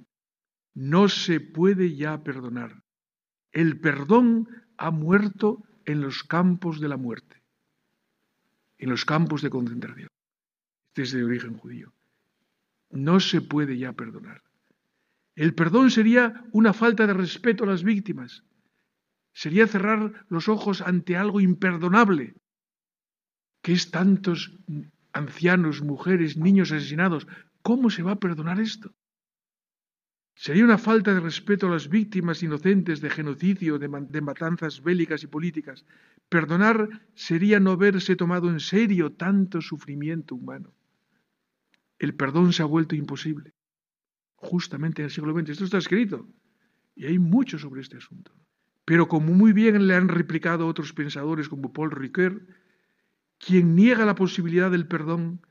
no 0.75 1.09
se 1.09 1.41
puede 1.41 1.95
ya 1.95 2.23
perdonar. 2.23 2.83
El 3.53 3.81
perdón 3.81 4.49
ha 4.77 4.91
muerto 4.91 5.63
en 5.85 6.01
los 6.01 6.25
campos 6.25 6.81
de 6.81 6.89
la 6.89 6.97
muerte, 6.97 7.43
en 8.79 8.91
los 8.91 9.05
campos 9.05 9.43
de 9.43 9.51
concentración. 9.51 10.09
Este 10.89 11.03
es 11.03 11.13
de 11.13 11.25
origen 11.25 11.57
judío. 11.57 11.93
No 12.91 13.21
se 13.21 13.41
puede 13.41 13.79
ya 13.79 13.93
perdonar. 13.93 14.43
El 15.35 15.55
perdón 15.55 15.91
sería 15.91 16.45
una 16.53 16.73
falta 16.73 17.07
de 17.07 17.15
respeto 17.15 17.65
a 17.65 17.67
las 17.67 17.85
víctimas, 17.85 18.43
sería 19.37 19.67
cerrar 19.67 20.25
los 20.31 20.49
ojos 20.49 20.81
ante 20.81 21.15
algo 21.15 21.43
imperdonable, 21.43 22.37
que 23.61 23.75
es 23.75 23.91
tantos 23.91 24.57
ancianos, 25.13 25.83
mujeres, 25.83 26.39
niños 26.39 26.73
asesinados. 26.73 27.27
¿Cómo 27.61 27.91
se 27.91 28.03
va 28.03 28.13
a 28.13 28.19
perdonar 28.19 28.59
esto? 28.61 28.95
Sería 30.35 30.65
una 30.65 30.79
falta 30.79 31.13
de 31.13 31.21
respeto 31.21 31.67
a 31.67 31.71
las 31.71 31.91
víctimas 31.91 32.43
inocentes 32.43 33.03
de 33.03 33.11
genocidio, 33.11 33.79
de, 33.79 33.89
de, 34.09 34.21
matanzas 34.23 34.83
bélicas 34.83 35.23
y 35.23 35.27
políticas. 35.27 35.85
Perdonar 36.31 36.89
sería 37.15 37.61
no 37.61 37.73
haberse 37.73 38.17
tomado 38.17 38.49
en 38.49 38.61
serio 38.61 39.13
tanto 39.13 39.61
sufrimiento 39.61 40.35
humano. 40.35 40.73
El 41.99 42.15
perdón 42.15 42.55
se 42.55 42.63
ha 42.63 42.67
vuelto 42.67 42.95
imposible, 42.95 43.53
justamente 44.37 45.03
en 45.03 45.07
el 45.07 45.11
siglo 45.11 45.39
XX. 45.39 45.51
Esto 45.51 45.65
está 45.65 45.77
escrito 45.77 46.27
y 46.95 47.05
hay 47.05 47.19
mucho 47.19 47.59
sobre 47.59 47.83
este 47.83 47.99
asunto. 47.99 48.33
Pero 48.87 49.09
como 49.09 49.35
muy 49.35 49.53
bien 49.53 49.87
le 49.89 49.97
han 49.97 50.09
replicado 50.09 50.67
otros 50.67 50.95
pensadores 50.95 51.49
como 51.51 51.73
Paul 51.73 51.91
Ricoeur, 51.91 52.47
quien 53.37 53.75
niega 53.75 54.07
la 54.07 54.15
posibilidad 54.15 54.71
del 54.71 54.87
perdón 54.87 55.45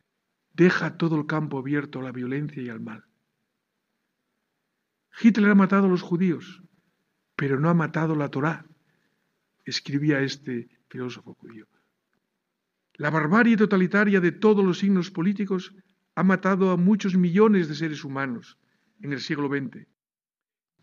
deja 0.53 0.97
todo 0.97 1.19
el 1.19 1.27
campo 1.27 1.59
abierto 1.59 1.99
a 1.99 2.03
la 2.03 2.13
violencia 2.13 2.63
y 2.63 2.69
al 2.69 2.79
mal. 2.79 3.03
Hitler 5.21 5.51
ha 5.51 5.55
matado 5.55 5.85
a 5.85 5.89
los 5.89 6.01
judíos, 6.01 6.63
pero 7.35 7.59
no 7.59 7.69
ha 7.69 7.73
matado 7.73 8.15
la 8.15 8.29
Torá, 8.29 8.65
escribía 9.65 10.21
este 10.21 10.69
filósofo 10.87 11.33
judío. 11.33 11.67
La 12.93 13.09
barbarie 13.09 13.57
totalitaria 13.57 14.21
de 14.21 14.31
todos 14.31 14.63
los 14.63 14.79
signos 14.79 15.11
políticos 15.11 15.75
ha 16.15 16.23
matado 16.23 16.71
a 16.71 16.77
muchos 16.77 17.15
millones 17.15 17.67
de 17.67 17.75
seres 17.75 18.05
humanos 18.05 18.57
en 19.01 19.11
el 19.11 19.19
siglo 19.19 19.49
XX. 19.49 19.85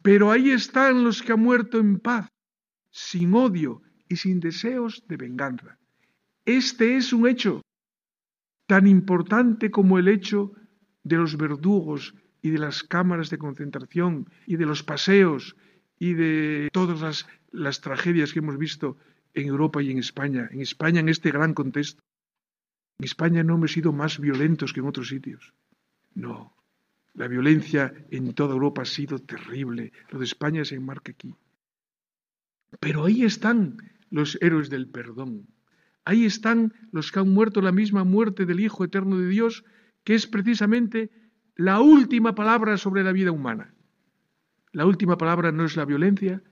Pero 0.03 0.31
ahí 0.31 0.51
están 0.51 1.05
los 1.05 1.23
que 1.23 1.33
han 1.33 1.41
muerto 1.41 1.79
en 1.79 1.99
paz, 1.99 2.29
sin 2.93 3.35
odio 3.35 3.83
y 4.09 4.17
sin 4.17 4.39
deseos 4.39 5.03
de 5.09 5.17
venganza. 5.17 5.79
Este 6.45 6.97
es 6.97 7.13
un 7.13 7.27
hecho 7.27 7.63
tan 8.67 8.87
importante 8.87 9.71
como 9.71 9.99
el 9.99 10.09
hecho 10.09 10.53
de 11.03 11.17
los 11.17 11.37
verdugos 11.37 12.15
y 12.43 12.51
de 12.51 12.59
las 12.59 12.83
cámaras 12.83 13.31
de 13.31 13.39
concentración 13.39 14.31
y 14.47 14.57
de 14.57 14.67
los 14.67 14.83
paseos 14.83 15.57
y 15.99 16.15
de 16.15 16.69
todas 16.73 17.27
las, 17.53 17.81
tragedias 17.81 18.33
que 18.33 18.41
hemos 18.41 18.59
visto 18.59 18.99
en 19.35 19.47
Europa 19.47 19.83
y 19.83 19.91
en 19.91 19.99
España, 19.99 20.49
en 20.53 20.61
España 20.61 21.01
en 21.01 21.09
este 21.09 21.31
gran 21.31 21.55
contexto. 21.55 22.03
En 22.99 23.05
España 23.05 23.43
no 23.43 23.55
hemos 23.55 23.73
sido 23.73 23.93
más 23.93 24.19
violentos 24.19 24.73
que 24.73 24.81
en 24.81 24.87
otros 24.87 25.09
sitios. 25.09 25.55
No, 26.15 26.55
la 27.15 27.29
violencia 27.29 27.95
en 28.11 28.35
toda 28.35 28.55
Europa 28.55 28.83
ha 28.83 28.87
sido 28.87 29.19
terrible. 29.19 29.93
Lo 30.11 30.19
de 30.19 30.25
España 30.25 30.65
se 30.65 30.75
enmarca 30.75 31.13
aquí. 31.13 31.35
Pero 32.81 33.05
ahí 33.05 33.25
están 33.25 33.79
los 34.11 34.39
héroes 34.41 34.71
del 34.71 34.89
perdón. 34.89 35.47
Ahí 36.05 36.25
están 36.25 36.75
los 36.91 37.13
que 37.13 37.21
han 37.21 37.33
muerto 37.33 37.61
la 37.61 37.73
misma 37.73 38.05
muerte 38.05 38.47
del 38.47 38.61
Hijo 38.61 38.85
Eterno 38.85 39.19
de 39.19 39.29
Dios, 39.29 39.65
que 40.05 40.15
es 40.15 40.27
precisamente 40.27 41.11
la 41.57 41.81
última 41.81 42.35
palabra 42.35 42.77
sobre 42.77 43.05
la 43.05 43.13
vida 43.13 43.31
humana. 43.31 43.75
La 44.73 44.87
última 44.87 45.17
palabra 45.17 45.53
no 45.53 45.65
es 45.65 45.77
la 45.77 45.85
violencia, 45.85 46.43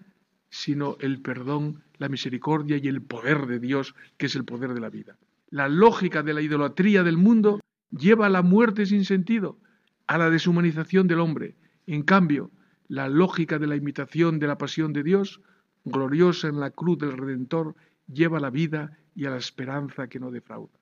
sino 0.51 0.97
el 1.01 1.21
perdón, 1.21 1.83
la 1.99 2.09
misericordia 2.09 2.77
y 2.77 2.89
el 2.89 3.03
poder 3.03 3.47
de 3.47 3.59
Dios, 3.59 3.95
que 4.19 4.27
es 4.27 4.37
el 4.37 4.45
poder 4.45 4.75
de 4.75 4.81
la 4.81 4.91
vida. 4.91 5.17
La 5.49 5.69
lógica 5.69 6.23
de 6.23 6.35
la 6.35 6.43
idolatría 6.43 7.03
del 7.03 7.17
mundo 7.17 7.61
lleva 7.91 8.27
a 8.27 8.31
la 8.31 8.43
muerte 8.43 8.87
sin 8.87 9.05
sentido, 9.05 9.59
a 10.07 10.19
la 10.19 10.31
deshumanización 10.31 11.09
del 11.09 11.21
hombre. 11.21 11.57
En 11.87 12.03
cambio, 12.03 12.51
la 12.89 13.09
lógica 13.09 13.59
de 13.59 13.67
la 13.67 13.77
imitación 13.77 14.39
de 14.39 14.47
la 14.47 14.59
pasión 14.59 14.93
de 14.93 15.03
Dios 15.03 15.41
gloriosa 15.85 16.49
en 16.49 16.61
la 16.61 16.71
cruz 16.71 16.99
del 16.99 17.17
Redentor, 17.17 17.75
lleva 18.07 18.41
la 18.41 18.51
vida 18.51 18.99
y 19.15 19.27
a 19.27 19.31
la 19.31 19.37
esperanza 19.37 20.09
que 20.09 20.21
no 20.21 20.31
defrauda. 20.31 20.79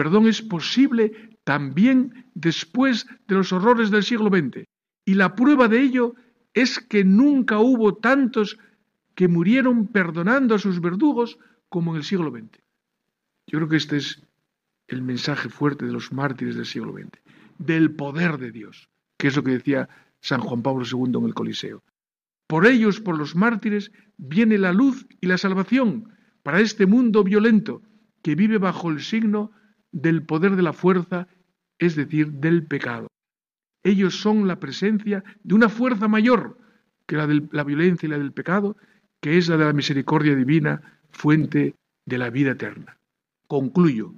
Perdón 0.00 0.28
es 0.28 0.40
posible 0.40 1.12
también 1.44 2.24
después 2.32 3.06
de 3.28 3.34
los 3.34 3.52
horrores 3.52 3.90
del 3.90 4.02
siglo 4.02 4.30
XX. 4.30 4.64
Y 5.04 5.12
la 5.12 5.34
prueba 5.34 5.68
de 5.68 5.78
ello 5.78 6.14
es 6.54 6.78
que 6.78 7.04
nunca 7.04 7.58
hubo 7.58 7.96
tantos 7.96 8.56
que 9.14 9.28
murieron 9.28 9.88
perdonando 9.88 10.54
a 10.54 10.58
sus 10.58 10.80
verdugos 10.80 11.38
como 11.68 11.90
en 11.90 11.98
el 11.98 12.04
siglo 12.04 12.30
XX. 12.30 12.62
Yo 13.46 13.58
creo 13.58 13.68
que 13.68 13.76
este 13.76 13.98
es 13.98 14.26
el 14.88 15.02
mensaje 15.02 15.50
fuerte 15.50 15.84
de 15.84 15.92
los 15.92 16.14
mártires 16.14 16.56
del 16.56 16.64
siglo 16.64 16.94
XX, 16.94 17.20
del 17.58 17.94
poder 17.94 18.38
de 18.38 18.52
Dios, 18.52 18.88
que 19.18 19.28
es 19.28 19.36
lo 19.36 19.44
que 19.44 19.50
decía 19.50 19.90
San 20.22 20.40
Juan 20.40 20.62
Pablo 20.62 20.86
II 20.90 21.18
en 21.18 21.26
el 21.26 21.34
Coliseo. 21.34 21.84
Por 22.46 22.66
ellos, 22.66 23.02
por 23.02 23.18
los 23.18 23.36
mártires, 23.36 23.92
viene 24.16 24.56
la 24.56 24.72
luz 24.72 25.06
y 25.20 25.26
la 25.26 25.36
salvación 25.36 26.16
para 26.42 26.60
este 26.60 26.86
mundo 26.86 27.22
violento 27.22 27.82
que 28.22 28.34
vive 28.34 28.56
bajo 28.56 28.88
el 28.88 29.02
signo 29.02 29.52
del 29.92 30.24
poder 30.24 30.56
de 30.56 30.62
la 30.62 30.72
fuerza, 30.72 31.28
es 31.78 31.96
decir, 31.96 32.32
del 32.32 32.66
pecado. 32.66 33.08
Ellos 33.82 34.20
son 34.20 34.46
la 34.46 34.60
presencia 34.60 35.24
de 35.42 35.54
una 35.54 35.68
fuerza 35.68 36.08
mayor 36.08 36.58
que 37.06 37.16
la 37.16 37.26
de 37.26 37.48
la 37.50 37.64
violencia 37.64 38.06
y 38.06 38.10
la 38.10 38.18
del 38.18 38.32
pecado, 38.32 38.76
que 39.20 39.36
es 39.36 39.48
la 39.48 39.56
de 39.56 39.64
la 39.64 39.72
misericordia 39.72 40.36
divina, 40.36 41.00
fuente 41.10 41.74
de 42.06 42.18
la 42.18 42.30
vida 42.30 42.52
eterna. 42.52 42.98
Concluyo. 43.48 44.14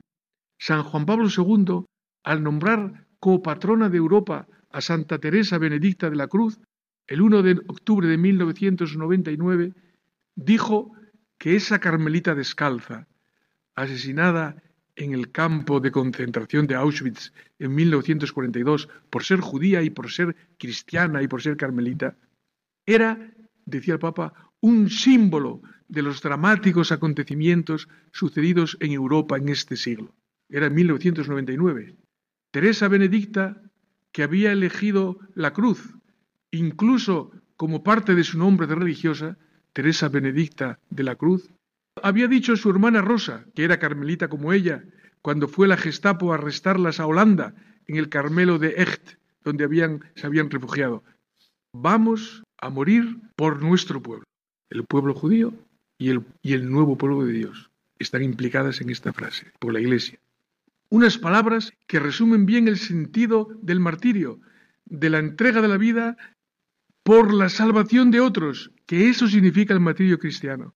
San 0.59 0.83
Juan 0.83 1.07
Pablo 1.07 1.29
II, 1.35 1.85
al 2.23 2.43
nombrar 2.43 3.07
como 3.19 3.43
patrona 3.43 3.89
de 3.89 3.97
Europa 3.97 4.47
a 4.71 4.81
Santa 4.81 5.19
Teresa 5.19 5.59
Benedicta 5.59 6.11
de 6.11 6.17
la 6.17 6.29
Cruz, 6.29 6.61
el 7.07 7.23
1 7.23 7.43
de 7.43 7.53
octubre 7.67 8.07
de 8.07 8.19
1999, 8.19 9.73
dijo 10.35 10.93
que 11.39 11.57
esa 11.57 11.79
carmelita 11.79 12.35
descalza, 12.35 13.09
asesinada 13.75 14.63
en 14.97 15.15
el 15.15 15.31
campo 15.31 15.81
de 15.81 15.91
concentración 15.91 16.67
de 16.67 16.75
Auschwitz 16.75 17.33
en 17.59 17.75
1942 17.75 18.89
por 19.11 19.25
ser 19.25 19.41
judía 19.41 19.83
y 19.83 19.91
por 19.91 20.11
ser 20.11 20.37
cristiana 20.59 21.23
y 21.23 21.29
por 21.29 21.43
ser 21.43 21.57
carmelita, 21.57 22.17
era, 22.87 23.33
decía 23.65 23.95
el 23.95 24.01
Papa, 24.01 24.53
un 24.61 24.91
símbolo 24.91 25.63
de 25.89 26.03
los 26.03 26.23
dramáticos 26.23 26.93
acontecimientos 26.93 27.89
sucedidos 28.13 28.77
en 28.81 28.93
Europa 28.93 29.37
en 29.37 29.49
este 29.49 29.77
siglo. 29.77 30.15
Era 30.49 30.67
en 30.67 30.75
1999. 30.75 31.97
Teresa 32.51 32.89
Benedicta, 32.89 33.63
que 34.13 34.23
había 34.23 34.53
elegido 34.53 35.19
la 35.35 35.53
cruz, 35.53 35.95
incluso 36.51 37.33
como 37.57 37.83
parte 37.83 38.15
de 38.15 38.25
su 38.25 38.39
nombre 38.39 38.67
de 38.67 38.75
religiosa, 38.75 39.39
Teresa 39.73 40.09
Benedicta 40.09 40.79
de 40.91 41.03
la 41.03 41.17
Cruz, 41.17 41.51
había 42.01 42.29
dicho 42.29 42.57
su 42.57 42.71
hermana 42.71 43.03
Rosa, 43.03 43.45
que 43.55 43.65
era 43.65 43.79
carmelita 43.79 44.29
como 44.29 44.53
ella, 44.53 44.85
cuando 45.21 45.49
fue 45.49 45.69
la 45.69 45.77
Gestapo 45.77 46.33
a 46.33 46.37
arrestarlas 46.37 47.01
a 47.01 47.07
Holanda, 47.07 47.55
en 47.87 47.97
el 47.97 48.09
Carmelo 48.09 48.59
de 48.59 48.75
Echt, 48.79 49.17
donde 49.45 49.65
habían, 49.65 50.05
se 50.15 50.27
habían 50.27 50.51
refugiado. 50.51 51.03
Vamos 51.73 52.43
a 52.59 52.71
morir 52.71 53.19
por 53.37 53.63
nuestro 53.63 54.03
pueblo, 54.03 54.25
el 54.71 54.85
pueblo 54.85 55.15
judío 55.15 55.53
y 55.99 56.11
el, 56.11 56.25
y 56.43 56.55
el 56.55 56.71
nuevo 56.71 56.97
pueblo 56.97 57.25
de 57.25 57.33
Dios. 57.33 57.71
están 57.99 58.23
implicadas 58.25 58.81
en 58.81 58.91
esta 58.91 59.13
frase 59.13 59.53
por 59.61 59.73
la 59.73 59.81
Iglesia. 59.81 60.19
Unas 60.89 61.19
palabras 61.19 61.73
que 61.87 62.01
resumen 62.01 62.47
bien 62.47 62.67
el 62.67 62.79
sentido 62.79 63.49
del 63.63 63.79
martirio, 63.79 64.41
de 64.87 65.09
la 65.09 65.21
entrega 65.21 65.63
de 65.63 65.69
la 65.69 65.77
vida 65.77 66.17
por 67.05 67.33
la 67.33 67.49
salvación 67.49 68.11
de 68.11 68.21
otros, 68.21 68.73
que 68.87 69.09
eso 69.09 69.29
significa 69.29 69.73
el 69.73 69.81
martirio 69.81 70.19
cristiano, 70.19 70.75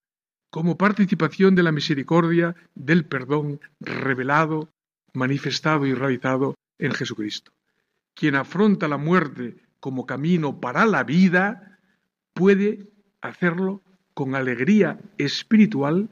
como 0.57 0.78
participación 0.78 1.54
de 1.54 1.62
la 1.62 1.70
misericordia, 1.70 2.57
del 2.74 3.04
perdón 3.04 3.61
revelado, 3.78 4.70
manifestado 5.12 5.84
y 5.84 5.92
realizado 5.92 6.54
en 6.78 6.92
Jesucristo. 6.92 7.52
Quien 8.14 8.36
afronta 8.36 8.88
la 8.88 8.96
muerte 8.96 9.57
como 9.80 10.07
camino 10.07 10.59
para 10.59 10.86
la 10.86 11.04
vida 11.04 11.78
puede 12.32 12.86
hacerlo 13.20 13.82
con 14.14 14.34
alegría 14.34 14.98
espiritual, 15.18 16.09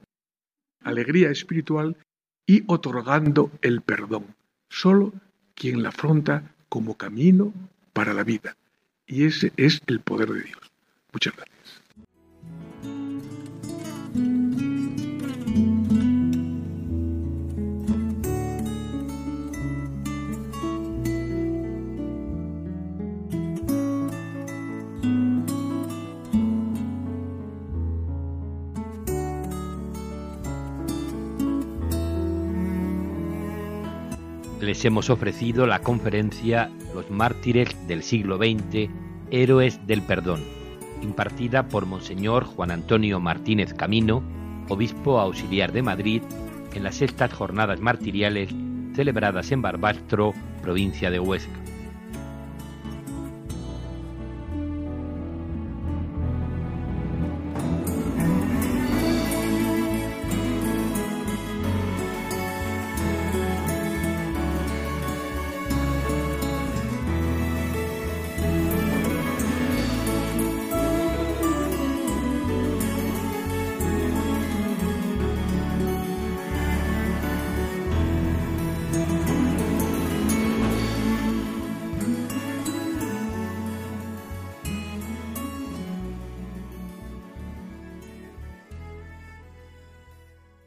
alegría 0.82 1.30
espiritual 1.30 1.97
y 2.45 2.64
otorgando 2.66 3.51
el 3.62 3.80
perdón. 3.80 4.26
Solo 4.68 5.14
quien 5.55 5.82
la 5.82 5.88
afronta 5.88 6.55
como 6.68 6.99
camino 6.99 7.55
para 7.95 8.12
la 8.12 8.24
vida. 8.24 8.59
Y 9.07 9.24
ese 9.24 9.55
es 9.57 9.80
el 9.86 10.01
poder 10.01 10.28
de 10.28 10.42
Dios. 10.42 10.70
Muchas 11.14 11.34
gracias. 11.34 11.53
Les 34.65 34.85
hemos 34.85 35.11
ofrecido 35.11 35.67
la 35.67 35.81
conferencia 35.81 36.71
Los 36.95 37.11
mártires 37.11 37.77
del 37.87 38.03
siglo 38.03 38.39
XX, 38.39 38.89
Héroes 39.31 39.87
del 39.87 40.03
Perdón, 40.03 40.43
impartida 41.03 41.69
por 41.69 41.87
Monseñor 41.87 42.45
Juan 42.45 42.71
Antonio 42.71 43.21
Martínez 43.21 43.75
Camino, 43.75 44.23
obispo 44.69 45.21
auxiliar 45.21 45.73
de 45.73 45.83
Madrid, 45.83 46.23
en 46.75 46.83
las 46.83 46.97
sextas 46.97 47.33
jornadas 47.33 47.81
martiriales 47.81 48.51
celebradas 48.95 49.53
en 49.53 49.62
Barbastro, 49.62 50.33
provincia 50.62 51.11
de 51.11 51.21
Huesca. 51.21 51.64